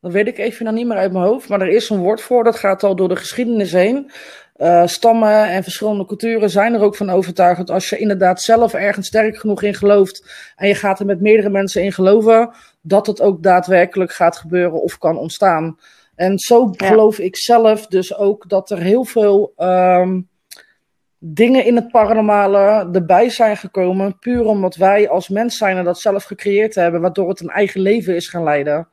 Dat 0.00 0.12
weet 0.12 0.26
ik 0.26 0.38
even 0.38 0.64
nog 0.64 0.74
niet 0.74 0.86
meer 0.86 0.96
uit 0.96 1.12
mijn 1.12 1.24
hoofd, 1.24 1.48
maar 1.48 1.60
er 1.60 1.68
is 1.68 1.90
een 1.90 2.02
woord 2.02 2.20
voor. 2.20 2.44
Dat 2.44 2.56
gaat 2.56 2.82
al 2.82 2.96
door 2.96 3.08
de 3.08 3.16
geschiedenis 3.16 3.72
heen. 3.72 4.10
Eh, 4.52 4.86
stammen 4.86 5.48
en 5.48 5.62
verschillende 5.62 6.06
culturen 6.06 6.50
zijn 6.50 6.74
er 6.74 6.80
ook 6.80 6.96
van 6.96 7.10
overtuigd 7.10 7.58
dat 7.58 7.70
als 7.70 7.88
je 7.88 7.98
inderdaad 7.98 8.42
zelf 8.42 8.74
ergens 8.74 9.06
sterk 9.06 9.36
genoeg 9.36 9.62
in 9.62 9.74
gelooft 9.74 10.52
en 10.56 10.68
je 10.68 10.74
gaat 10.74 11.00
er 11.00 11.06
met 11.06 11.20
meerdere 11.20 11.50
mensen 11.50 11.82
in 11.82 11.92
geloven, 11.92 12.50
dat 12.80 13.06
het 13.06 13.20
ook 13.20 13.42
daadwerkelijk 13.42 14.12
gaat 14.12 14.36
gebeuren 14.36 14.82
of 14.82 14.98
kan 14.98 15.16
ontstaan. 15.16 15.78
En 16.14 16.38
zo 16.38 16.70
Ja. 16.76 16.86
geloof 16.86 17.18
ik 17.18 17.36
zelf 17.36 17.86
dus 17.86 18.16
ook 18.16 18.48
dat 18.48 18.70
er 18.70 18.78
heel 18.78 19.04
veel 19.04 19.52
ehm, 19.56 20.20
dingen 21.18 21.64
in 21.64 21.76
het 21.76 21.88
paranormale 21.88 22.88
erbij 22.92 23.30
zijn 23.30 23.56
gekomen, 23.56 24.18
puur 24.18 24.44
omdat 24.44 24.76
wij 24.76 25.08
als 25.08 25.28
mens 25.28 25.56
zijn 25.56 25.76
en 25.76 25.84
dat 25.84 26.00
zelf 26.00 26.24
gecreëerd 26.24 26.74
hebben, 26.74 27.00
waardoor 27.00 27.28
het 27.28 27.40
een 27.40 27.48
eigen 27.48 27.80
leven 27.80 28.14
is 28.14 28.28
gaan 28.28 28.42
leiden. 28.42 28.88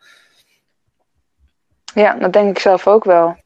Ja, 1.94 2.14
dat 2.14 2.34
denk 2.34 2.50
ik 2.50 2.60
zelf 2.60 2.88
ook 2.88 3.04
wel. 3.04 3.38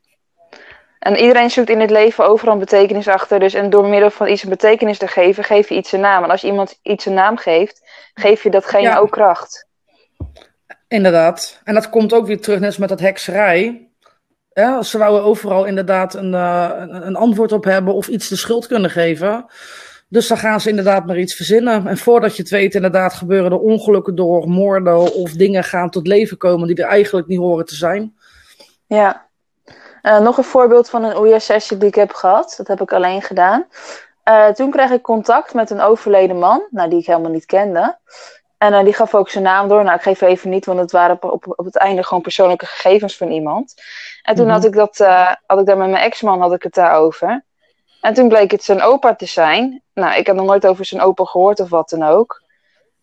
En 1.04 1.16
iedereen 1.16 1.50
zoekt 1.50 1.70
in 1.70 1.80
het 1.80 1.89
leven 1.89 2.26
overal 2.28 2.54
een 2.54 2.60
betekenis 2.60 3.08
achter. 3.08 3.39
Dus 3.39 3.54
en 3.54 3.70
door 3.70 3.88
middel 3.88 4.10
van 4.10 4.28
iets 4.28 4.44
een 4.44 4.50
betekenis 4.50 4.98
te 4.98 5.08
geven, 5.08 5.44
geef 5.44 5.70
je 5.70 5.76
iets 5.76 5.92
een 5.92 6.00
naam. 6.00 6.24
En 6.24 6.30
als 6.30 6.44
iemand 6.44 6.80
iets 6.82 7.06
een 7.06 7.13
naam 7.13 7.38
geeft, 7.38 7.82
geef 8.13 8.44
je 8.44 8.50
datgene 8.50 8.82
Ja. 8.88 8.98
ook 8.98 9.12
kracht. 9.12 9.68
Inderdaad. 10.88 11.62
En 11.63 11.74
dat 11.74 11.89
komt 11.89 12.13
ook 12.13 12.26
weer 12.28 12.42
terug, 12.42 12.60
net 12.60 12.68
als 12.68 12.78
met 12.78 12.89
dat 12.89 13.00
hekserij. 13.00 13.88
Ja, 14.54 14.82
ze 14.82 14.98
wouden 14.98 15.24
overal 15.24 15.66
inderdaad 15.66 16.13
een, 16.13 16.34
eh, 16.34 16.70
een, 16.76 17.08
een 17.08 17.16
antwoord 17.16 17.52
op 17.52 17.63
hebben 17.63 17.94
of 17.94 18.08
iets 18.08 18.28
de 18.28 18.36
schuld 18.36 18.68
kunnen 18.68 18.89
geven. 18.89 19.46
Dus 20.10 20.28
dan 20.28 20.38
gaan 20.38 20.62
ze 20.62 20.70
inderdaad 20.70 21.06
maar 21.06 21.18
iets 21.18 21.36
verzinnen. 21.36 21.88
En 21.88 21.98
voordat 21.98 22.36
je 22.36 22.42
het 22.42 22.52
weet, 22.52 22.76
inderdaad, 22.76 23.13
gebeuren 23.13 23.52
er 23.52 23.60
ongelukken 23.60 24.16
door 24.16 24.50
moorden 24.50 25.13
of 25.13 25.32
dingen 25.32 25.63
gaan 25.63 25.89
tot 25.89 26.08
leven 26.08 26.38
komen 26.38 26.68
die 26.68 26.76
er 26.84 26.89
eigenlijk 26.89 27.28
niet 27.28 27.39
horen 27.39 27.66
te 27.66 27.76
zijn. 27.76 28.16
Ja. 28.88 29.32
Eh, 30.04 30.20
nog 30.20 30.38
een 30.38 30.44
voorbeeld 30.44 30.89
van 30.89 31.04
een 31.04 31.18
OES-sessie 31.18 31.78
die 31.78 31.88
ik 31.88 31.96
heb 31.96 32.13
gehad. 32.13 32.54
Dat 32.58 32.68
heb 32.68 32.82
ik 32.82 32.94
alleen 32.94 33.22
gedaan. 33.22 33.66
Eh, 34.24 34.48
toen 34.48 34.72
kreeg 34.72 34.89
ik 34.92 35.02
contact 35.02 35.54
met 35.54 35.70
een 35.70 35.82
overleden 35.82 36.39
man, 36.39 36.68
nou, 36.70 36.89
die 36.89 37.00
ik 37.00 37.06
helemaal 37.06 37.32
niet 37.32 37.46
kende. 37.46 37.98
En 38.58 38.74
eh, 38.74 38.84
die 38.84 38.94
gaf 38.94 39.16
ook 39.16 39.30
zijn 39.30 39.44
naam 39.44 39.68
door. 39.68 39.84
Nou, 39.84 39.96
ik 39.96 40.02
geef 40.02 40.22
even 40.22 40.50
niet, 40.50 40.66
want 40.66 40.80
het 40.80 40.92
waren 40.92 41.16
op, 41.16 41.24
op, 41.24 41.54
op 41.60 41.66
het 41.66 41.78
einde 41.78 42.04
gewoon 42.04 42.24
persoonlijke 42.24 42.66
gegevens 42.66 43.18
van 43.18 43.32
iemand. 43.32 43.74
En 44.24 44.36
toen 44.36 44.46
Mhm. 44.46 44.54
had 44.54 44.66
ik 44.66 44.74
dat, 44.74 44.98
had 45.46 45.60
ik 45.60 45.66
daar 45.66 45.78
met 45.78 45.89
mijn 45.89 46.04
ex-man 46.04 46.42
had 46.42 46.54
ik 46.54 46.63
het 46.63 46.74
daarover. 46.74 47.46
En 48.02 48.13
toen 48.13 48.28
bleek 48.28 48.52
het 48.52 48.63
zijn 48.63 48.82
opa 48.82 49.16
te 49.16 49.26
zijn. 49.26 49.82
Nou, 49.94 50.16
ik 50.18 50.28
had 50.28 50.36
nog 50.36 50.46
nooit 50.46 50.68
over 50.68 50.86
zijn 50.86 51.02
opa 51.02 51.24
gehoord 51.26 51.60
of 51.60 51.70
wat 51.70 51.89
dan 51.89 52.04
ook. 52.04 52.42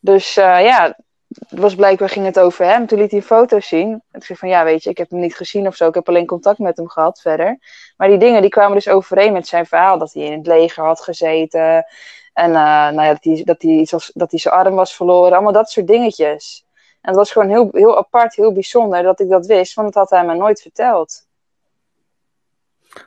Dus 0.01 0.35
ja, 0.35 0.97
was 1.39 1.75
blijkbaar 1.75 2.09
ging 2.09 2.27
het 2.27 2.39
over 2.39 2.65
hem. 2.65 2.87
Toen 2.87 2.99
liet 2.99 3.11
hij 3.11 3.21
een 3.21 3.27
foto 3.27 3.61
zien. 3.61 3.91
En 3.91 4.21
ik 4.21 4.25
zei 4.25 4.39
van 4.39 4.49
ja, 4.49 4.65
weet 4.65 4.83
je, 4.83 4.91
ik 4.91 4.99
heb 4.99 5.11
hem 5.11 5.21
niet 5.21 5.37
gezien 5.37 5.67
of 5.67 5.77
zo. 5.77 5.89
Ik 5.89 5.95
heb 5.95 6.09
alleen 6.09 6.27
contact 6.27 6.59
met 6.59 6.77
hem 6.77 6.89
gehad 6.89 7.21
verder. 7.21 7.59
Maar 7.97 8.09
die 8.09 8.19
dingen 8.19 8.41
die 8.41 8.51
kwamen 8.51 8.75
dus 8.75 8.89
overeen 8.89 9.33
met 9.33 9.47
zijn 9.47 9.67
verhaal. 9.67 9.99
Dat 9.99 10.13
hij 10.13 10.23
in 10.23 10.39
het 10.39 10.47
leger 10.47 10.85
had 10.85 11.01
gezeten. 11.01 11.87
En 12.33 12.47
eh, 12.47 12.53
nou 12.91 13.03
ja, 13.03 13.13
dat 13.13 13.25
hij, 13.25 13.43
dat, 13.45 13.63
hij 13.63 13.71
iets 13.71 13.91
was, 13.91 14.11
dat 14.15 14.31
hij 14.31 14.41
zijn 14.41 14.55
arm 14.55 14.75
was 14.75 14.95
verloren. 14.95 15.33
Allemaal 15.33 15.53
dat 15.53 15.71
soort 15.71 15.87
dingetjes. 15.87 16.65
En 17.01 17.09
het 17.09 17.17
was 17.17 17.31
gewoon 17.31 17.49
heel, 17.49 17.69
heel 17.73 17.99
apart, 17.99 18.35
heel 18.35 18.53
bijzonder 18.53 19.03
dat 19.03 19.21
ik 19.21 19.29
dat 19.29 19.47
wist, 19.47 19.75
want 19.75 19.93
dat 19.93 20.09
had 20.09 20.19
hij 20.19 20.29
me 20.29 20.35
nooit 20.35 20.61
verteld. 20.61 21.27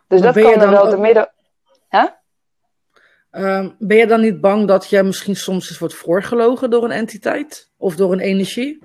Dus 0.07 0.21
dat 0.21 0.33
kan 0.33 0.61
er 0.61 0.69
wel 0.69 0.89
de 0.89 0.97
midden. 0.97 1.31
Huh? 1.89 2.07
Uh, 3.37 3.65
ben 3.79 3.97
je 3.97 4.07
dan 4.07 4.21
niet 4.21 4.41
bang 4.41 4.67
dat 4.67 4.89
jij 4.89 5.03
misschien 5.03 5.35
soms 5.35 5.69
eens 5.69 5.79
wordt 5.79 5.95
voorgelogen 5.95 6.69
door 6.69 6.83
een 6.83 6.91
entiteit 6.91 7.71
of 7.77 7.95
door 7.95 8.11
een 8.11 8.19
energie? 8.19 8.83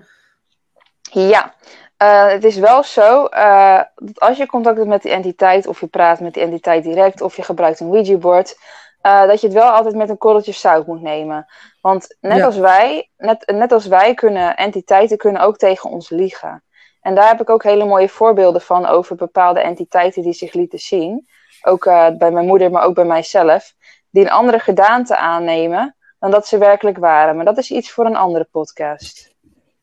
Ja, 1.10 1.54
uh, 2.02 2.28
het 2.28 2.44
is 2.44 2.56
wel 2.56 2.82
zo 2.82 3.28
uh, 3.30 3.80
dat 3.94 4.20
als 4.20 4.36
je 4.36 4.46
contact 4.46 4.76
hebt 4.76 4.88
met 4.88 5.02
die 5.02 5.12
entiteit, 5.12 5.66
of 5.66 5.80
je 5.80 5.86
praat 5.86 6.20
met 6.20 6.34
die 6.34 6.42
entiteit 6.42 6.82
direct, 6.82 7.20
of 7.20 7.36
je 7.36 7.42
gebruikt 7.42 7.80
een 7.80 7.90
Ouija-board, 7.90 8.58
uh, 9.02 9.26
dat 9.26 9.40
je 9.40 9.46
het 9.46 9.56
wel 9.56 9.70
altijd 9.70 9.94
met 9.94 10.08
een 10.08 10.18
korreltje 10.18 10.52
zout 10.52 10.86
moet 10.86 11.02
nemen. 11.02 11.46
Want 11.80 12.16
net, 12.20 12.36
ja. 12.36 12.44
als 12.44 12.56
wij, 12.56 13.10
net, 13.16 13.52
net 13.54 13.72
als 13.72 13.86
wij 13.86 14.14
kunnen 14.14 14.56
entiteiten 14.56 15.16
kunnen 15.16 15.42
ook 15.42 15.56
tegen 15.56 15.90
ons 15.90 16.10
liegen. 16.10 16.62
En 17.00 17.14
daar 17.14 17.28
heb 17.28 17.40
ik 17.40 17.50
ook 17.50 17.62
hele 17.62 17.84
mooie 17.84 18.08
voorbeelden 18.08 18.60
van 18.60 18.86
over 18.86 19.16
bepaalde 19.16 19.60
entiteiten 19.60 20.22
die 20.22 20.32
zich 20.32 20.52
lieten 20.52 20.78
zien. 20.78 21.28
Ook 21.62 21.84
bij 22.18 22.30
mijn 22.30 22.46
moeder, 22.46 22.70
maar 22.70 22.84
ook 22.84 22.94
bij 22.94 23.04
mijzelf. 23.04 23.74
Die 24.10 24.22
een 24.22 24.30
andere 24.30 24.58
gedaante 24.58 25.16
aannemen 25.16 25.96
dan 26.18 26.30
dat 26.30 26.46
ze 26.46 26.58
werkelijk 26.58 26.98
waren. 26.98 27.36
Maar 27.36 27.44
dat 27.44 27.58
is 27.58 27.70
iets 27.70 27.90
voor 27.90 28.06
een 28.06 28.16
andere 28.16 28.48
podcast. 28.50 29.34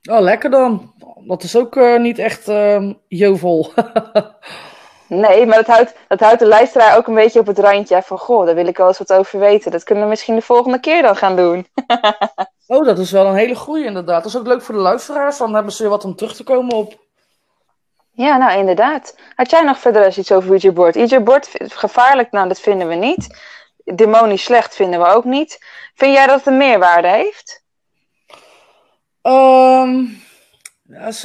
Oh, 0.10 0.20
lekker 0.20 0.50
dan. 0.50 0.94
Dat 1.28 1.44
is 1.44 1.56
ook 1.56 1.76
uh, 1.76 2.00
niet 2.00 2.20
echt 2.20 2.50
uh, 2.50 2.92
jovel. 3.08 3.72
nee, 5.08 5.46
maar 5.46 5.58
dat 5.58 5.68
houdt, 5.68 5.96
dat 6.08 6.20
houdt 6.20 6.40
de 6.40 6.48
luisteraar 6.48 6.98
ook 6.98 7.08
een 7.08 7.14
beetje 7.14 7.40
op 7.40 7.48
het 7.48 7.60
randje 7.60 8.02
van... 8.02 8.18
Goh, 8.18 8.46
daar 8.46 8.56
wil 8.56 8.68
ik 8.68 8.78
wel 8.78 8.88
eens 8.88 8.98
wat 8.98 9.14
over 9.14 9.40
weten. 9.40 9.72
Dat 9.72 9.84
kunnen 9.84 10.04
we 10.04 10.10
misschien 10.10 10.36
de 10.36 10.42
volgende 10.42 10.80
keer 10.80 11.02
dan 11.02 11.16
gaan 11.16 11.36
doen. 11.36 11.68
oh, 12.68 12.86
dat 12.86 13.00
is 13.00 13.12
wel 13.12 13.26
een 13.26 13.36
hele 13.36 13.56
goeie 13.56 13.86
inderdaad. 13.86 14.24
Dat 14.24 14.34
is 14.34 14.38
ook 14.38 14.48
leuk 14.48 14.62
voor 14.62 14.76
de 14.76 14.82
luisteraars. 14.82 15.38
Dan 15.38 15.54
hebben 15.54 15.74
ze 15.74 15.82
weer 15.82 15.92
wat 15.92 16.06
om 16.06 16.16
terug 16.16 16.36
te 16.36 16.44
komen 16.44 16.76
op. 16.76 17.04
Ja, 18.12 18.38
nou 18.38 18.60
inderdaad. 18.60 19.18
Had 19.36 19.50
jij 19.50 19.64
nog 19.64 19.80
verder 19.80 20.06
eens 20.06 20.18
iets 20.18 20.32
over 20.32 20.50
Ouija 20.50 20.72
Board? 20.72 20.96
Ouija 20.96 21.20
Board, 21.20 21.50
gevaarlijk, 21.58 22.32
nou 22.32 22.48
dat 22.48 22.60
vinden 22.60 22.88
we 22.88 22.96
niet. 22.96 23.28
Demonisch 23.94 24.44
slecht 24.44 24.76
vinden 24.76 25.00
we 25.00 25.06
ook 25.06 25.26
niet. 25.26 25.60
Vind 25.94 26.14
jij 26.14 26.28
dat 26.28 26.38
het 26.38 26.48
een 26.48 26.58
meerwaarde 26.58 27.08
heeft? 27.08 27.64
Um, 29.22 30.24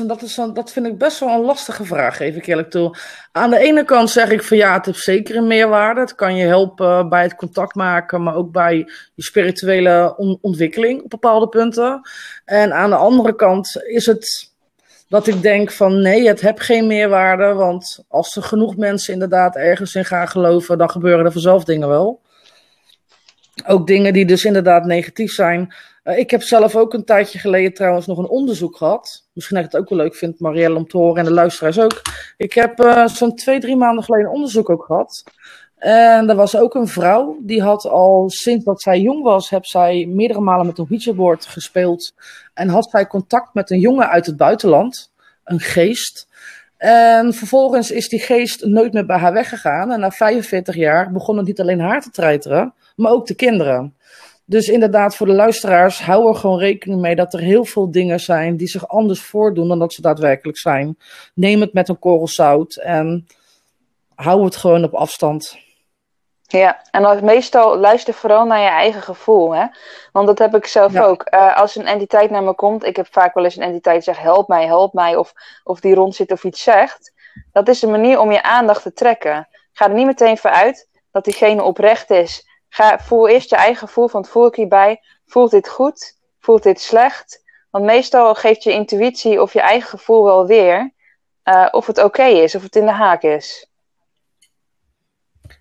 dat, 0.07 0.23
is 0.23 0.35
dat 0.35 0.73
vind 0.73 0.87
ik 0.87 0.99
best 0.99 1.21
wel 1.21 1.29
een 1.29 1.41
lastige 1.41 1.85
vraag, 1.85 2.21
ik 2.21 2.47
eerlijk 2.47 2.71
toe. 2.71 2.97
Aan 3.33 3.51
de 3.51 3.59
ene 3.59 3.85
kant 3.85 4.11
zeg 4.11 4.31
ik 4.31 4.43
van 4.43 4.57
ja, 4.57 4.73
het 4.73 4.87
heeft 4.87 4.99
zeker 4.99 5.37
een 5.37 5.47
meerwaarde. 5.47 6.01
Het 6.01 6.15
kan 6.15 6.37
je 6.37 6.47
helpen 6.47 7.09
bij 7.09 7.23
het 7.23 7.35
contact 7.35 7.75
maken, 7.75 8.23
maar 8.23 8.35
ook 8.35 8.53
bij 8.53 8.77
je 9.15 9.23
spirituele 9.23 10.15
on 10.17 10.39
ontwikkeling 10.41 11.03
op 11.03 11.11
bepaalde 11.11 11.49
punten. 11.49 12.01
En 12.45 12.73
aan 12.73 12.91
de 12.91 12.97
andere 12.97 13.35
kant 13.35 13.83
is 13.83 14.07
het 14.07 14.53
dat 15.09 15.27
ik 15.27 15.43
denk 15.43 15.73
van 15.73 16.01
nee, 16.01 16.29
het 16.29 16.41
heeft 16.41 16.61
geen 16.61 16.87
meerwaarde. 16.87 17.53
Want 17.53 18.05
als 18.09 18.37
er 18.37 18.43
genoeg 18.43 18.77
mensen 18.77 19.13
inderdaad 19.13 19.57
ergens 19.57 19.95
in 19.95 20.05
gaan 20.05 20.29
geloven, 20.29 20.79
dan 20.79 20.91
gebeuren 20.91 21.25
er 21.25 21.33
vanzelf 21.33 21.65
dingen 21.65 21.89
wel. 21.89 22.21
Ook 23.67 23.87
dingen 23.87 24.13
die 24.13 24.27
dus 24.27 24.45
inderdaad 24.45 24.85
negatief 24.85 25.33
zijn. 25.33 25.75
Uh, 26.05 26.19
ik 26.19 26.31
heb 26.31 26.43
zelf 26.43 26.77
ook 26.77 26.95
een 26.95 27.05
tijdje 27.05 27.39
geleden 27.39 27.75
trouwens 27.75 28.07
nog 28.07 28.19
een 28.19 28.29
onderzoek 28.29 28.77
gehad. 28.77 29.29
Misschien 29.33 29.57
dat 29.57 29.65
ik 29.65 29.73
het 29.73 29.81
ook 29.81 29.89
wel 29.89 29.99
leuk 29.99 30.15
vind, 30.15 30.41
Marielle, 30.41 30.77
om 30.77 30.87
te 30.87 30.97
horen 30.97 31.17
en 31.17 31.25
de 31.25 31.33
luisteraars 31.33 31.79
ook. 31.79 32.03
Ik 32.37 32.53
heb 32.53 32.81
uh, 32.81 33.07
zo'n 33.07 33.35
twee, 33.35 33.61
drie 33.61 33.77
maanden 33.77 34.05
geleden 34.05 34.27
een 34.27 34.33
onderzoek 34.33 34.71
ook 34.71 34.85
gehad. 34.85 35.25
En 35.81 36.29
er 36.29 36.37
was 36.37 36.57
ook 36.57 36.75
een 36.75 36.89
vrouw, 36.89 37.37
die 37.41 37.63
had 37.63 37.85
al 37.87 38.31
sinds 38.31 38.65
dat 38.65 38.83
zij 38.83 39.01
jong 39.01 39.23
was, 39.23 39.51
heb 39.51 39.65
zij 39.65 40.07
meerdere 40.07 40.41
malen 40.41 40.67
met 40.67 40.79
een 40.79 40.87
Ouija-board 40.91 41.47
gespeeld. 41.47 42.15
En 42.55 42.69
had 42.69 42.91
zij 42.91 43.07
contact 43.07 43.55
met 43.55 43.71
een 43.71 43.81
jongen 43.81 44.09
uit 44.09 44.27
het 44.27 44.37
buitenland, 44.37 45.13
een 45.45 45.61
geest. 45.61 46.29
En 46.77 47.35
vervolgens 47.35 47.91
is 47.91 48.09
die 48.09 48.21
geest 48.21 48.65
nooit 48.65 48.93
meer 48.93 49.07
bij 49.07 49.19
haar 49.19 49.33
weggegaan. 49.33 49.93
En 49.93 50.01
na 50.01 50.11
45 50.11 50.75
jaar 50.75 51.13
begon 51.13 51.37
het 51.37 51.47
niet 51.47 51.61
alleen 51.61 51.81
haar 51.81 52.01
te 52.01 52.11
treiteren, 52.11 52.75
maar 53.01 53.13
ook 53.13 53.27
de 53.27 53.35
kinderen. 53.35 53.95
Dus 54.45 54.69
inderdaad, 54.69 55.17
voor 55.17 55.27
de 55.27 55.33
luisteraars, 55.33 56.03
hou 56.03 56.29
er 56.29 56.35
gewoon 56.35 56.59
rekening 56.59 57.01
mee 57.01 57.17
dat 57.17 57.35
er 57.35 57.41
heel 57.41 57.65
veel 57.65 57.91
dingen 57.91 58.21
zijn 58.21 58.57
die 58.57 58.69
zich 58.69 58.89
anders 58.89 59.23
voordoen 59.23 59.69
dan 59.69 59.79
dat 59.79 59.93
ze 59.93 60.03
daadwerkelijk 60.03 60.59
zijn. 60.59 60.99
Neem 61.35 61.61
het 61.61 61.73
met 61.73 61.89
een 61.89 61.99
korrel 61.99 62.29
zout 62.29 62.77
en 62.77 63.27
hou 64.15 64.45
het 64.45 64.57
gewoon 64.57 64.85
op 64.85 64.95
afstand. 64.95 65.59
Ja, 66.43 66.83
en 66.91 67.25
meestal 67.25 67.79
luister 67.79 68.15
vooral 68.15 68.45
naar 68.47 68.61
je 68.61 68.69
eigen 68.69 69.03
gevoel. 69.03 69.55
Hè? 69.55 69.67
Want 70.13 70.27
dat 70.27 70.39
heb 70.39 70.55
ik 70.55 70.67
zelf 70.67 70.93
ja. 70.93 71.05
ook. 71.05 71.27
Uh, 71.35 71.57
als 71.57 71.77
een 71.77 71.87
entiteit 71.87 72.31
naar 72.31 72.43
me 72.43 72.55
komt, 72.55 72.85
ik 72.85 72.97
heb 72.97 73.07
vaak 73.11 73.35
wel 73.35 73.45
eens 73.45 73.57
een 73.57 73.63
entiteit 73.63 74.05
zegt 74.05 74.21
help 74.21 74.49
mij, 74.49 74.67
help 74.67 74.93
mij, 74.93 75.17
of, 75.17 75.33
of 75.65 75.81
die 75.81 75.95
rond 75.95 76.15
zit 76.15 76.33
of 76.33 76.45
iets 76.45 76.63
zegt. 76.63 77.13
Dat 77.53 77.69
is 77.69 77.83
een 77.83 77.91
manier 77.91 78.21
om 78.21 78.33
je 78.33 78.43
aandacht 78.43 78.83
te 78.83 78.93
trekken. 78.93 79.49
Ga 79.73 79.89
er 79.89 79.95
niet 79.95 80.07
meteen 80.07 80.39
voor 80.39 80.51
uit 80.51 80.89
dat 81.11 81.25
diegene 81.25 81.63
oprecht 81.63 82.11
is 82.11 82.49
Ga, 82.71 82.99
voel 82.99 83.29
eerst 83.29 83.51
je 83.51 83.57
eigen 83.57 83.89
gevoel 83.89 84.09
van 84.09 84.25
voel 84.25 84.47
ik 84.47 84.55
hierbij? 84.55 85.03
Voelt 85.27 85.51
dit 85.51 85.69
goed? 85.69 86.19
Voelt 86.39 86.63
dit 86.63 86.81
slecht? 86.81 87.43
Want 87.71 87.85
meestal 87.85 88.35
geeft 88.35 88.63
je 88.63 88.73
intuïtie 88.73 89.43
of 89.43 89.53
je 89.53 89.61
eigen 89.61 89.89
gevoel 89.89 90.25
wel 90.25 90.47
weer 90.47 90.93
uh, 91.45 91.69
of 91.71 91.87
het 91.87 91.99
oké 91.99 92.07
okay 92.07 92.33
is, 92.33 92.55
of 92.55 92.63
het 92.63 92.77
in 92.77 92.85
de 92.85 92.93
haak 92.93 93.23
is. 93.23 93.69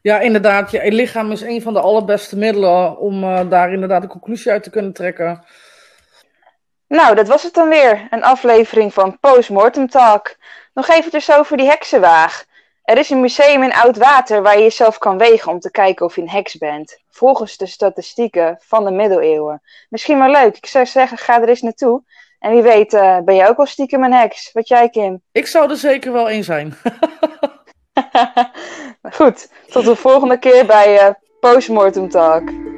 Ja, 0.02 0.19
inderdaad. 0.19 0.72
Je 0.72 0.91
lichaam 0.91 1.32
is 1.32 1.41
een 1.41 1.62
van 1.62 1.74
de 1.74 1.80
allerbeste 1.80 2.38
middelen 2.38 2.98
om 2.98 3.24
uh, 3.24 3.50
daar 3.50 3.74
inderdaad 3.74 4.04
een 4.04 4.10
conclusie 4.10 4.52
uit 4.52 4.63
te 4.63 4.69
kunnen 4.69 4.93
trekken. 4.93 5.45
Nou, 6.88 7.15
dat 7.15 7.28
was 7.28 7.43
het 7.43 7.54
dan 7.54 7.69
weer. 7.69 8.08
Een 8.10 8.24
aflevering 8.24 8.93
van 8.93 9.19
Postmortem 9.19 9.89
Talk. 9.89 10.36
Nog 10.74 10.88
eventjes 10.88 11.32
over 11.32 11.58
die 11.58 11.67
heksenwaag. 11.67 12.45
Er 12.89 12.97
is 12.97 13.10
een 13.10 13.19
museum 13.19 13.63
in 13.63 13.73
Oud-Water 13.73 14.41
waar 14.41 14.58
je 14.58 14.63
jezelf 14.63 14.97
kan 14.97 15.17
wegen 15.17 15.52
om 15.52 15.60
te 15.60 15.71
kijken 15.71 16.06
of 16.06 16.15
je 16.15 16.21
een 16.21 16.30
heks 16.30 16.58
bent. 16.58 16.99
Volgens 17.10 17.58
de 17.58 17.65
statistieken 17.65 18.58
van 18.60 18.86
de 18.86 18.91
middeleeuwen. 18.91 19.62
Misschien 19.89 20.19
wel 20.19 20.32
leuk. 20.32 20.58
Ik 20.58 20.65
zou 20.65 20.86
zeggen, 20.86 21.17
ga 21.17 21.41
er 21.41 21.49
eens 21.49 21.62
naartoe. 21.62 22.04
En 22.39 22.52
wie 22.52 22.62
weet, 22.62 22.93
uh, 22.93 23.19
ben 23.19 23.36
jij 23.36 23.49
ook 23.49 23.58
wel 23.58 23.65
stiekem 23.65 24.04
een 24.04 24.13
heks? 24.13 24.52
Wat 24.52 24.67
jij, 24.67 24.89
Kim? 24.89 25.21
Ik 25.32 25.47
zou 25.47 25.69
er 25.69 25.78
zeker 25.78 26.12
wel 26.12 26.32
een 26.32 26.43
zijn. 26.43 26.78
Goed, 29.17 29.49
tot 29.67 29.86
de 29.86 29.95
volgende 29.95 30.39
keer 30.39 30.65
bij 30.65 31.08
uh, 31.08 31.10
Postmortem 31.39 32.10
Talk. 32.10 32.68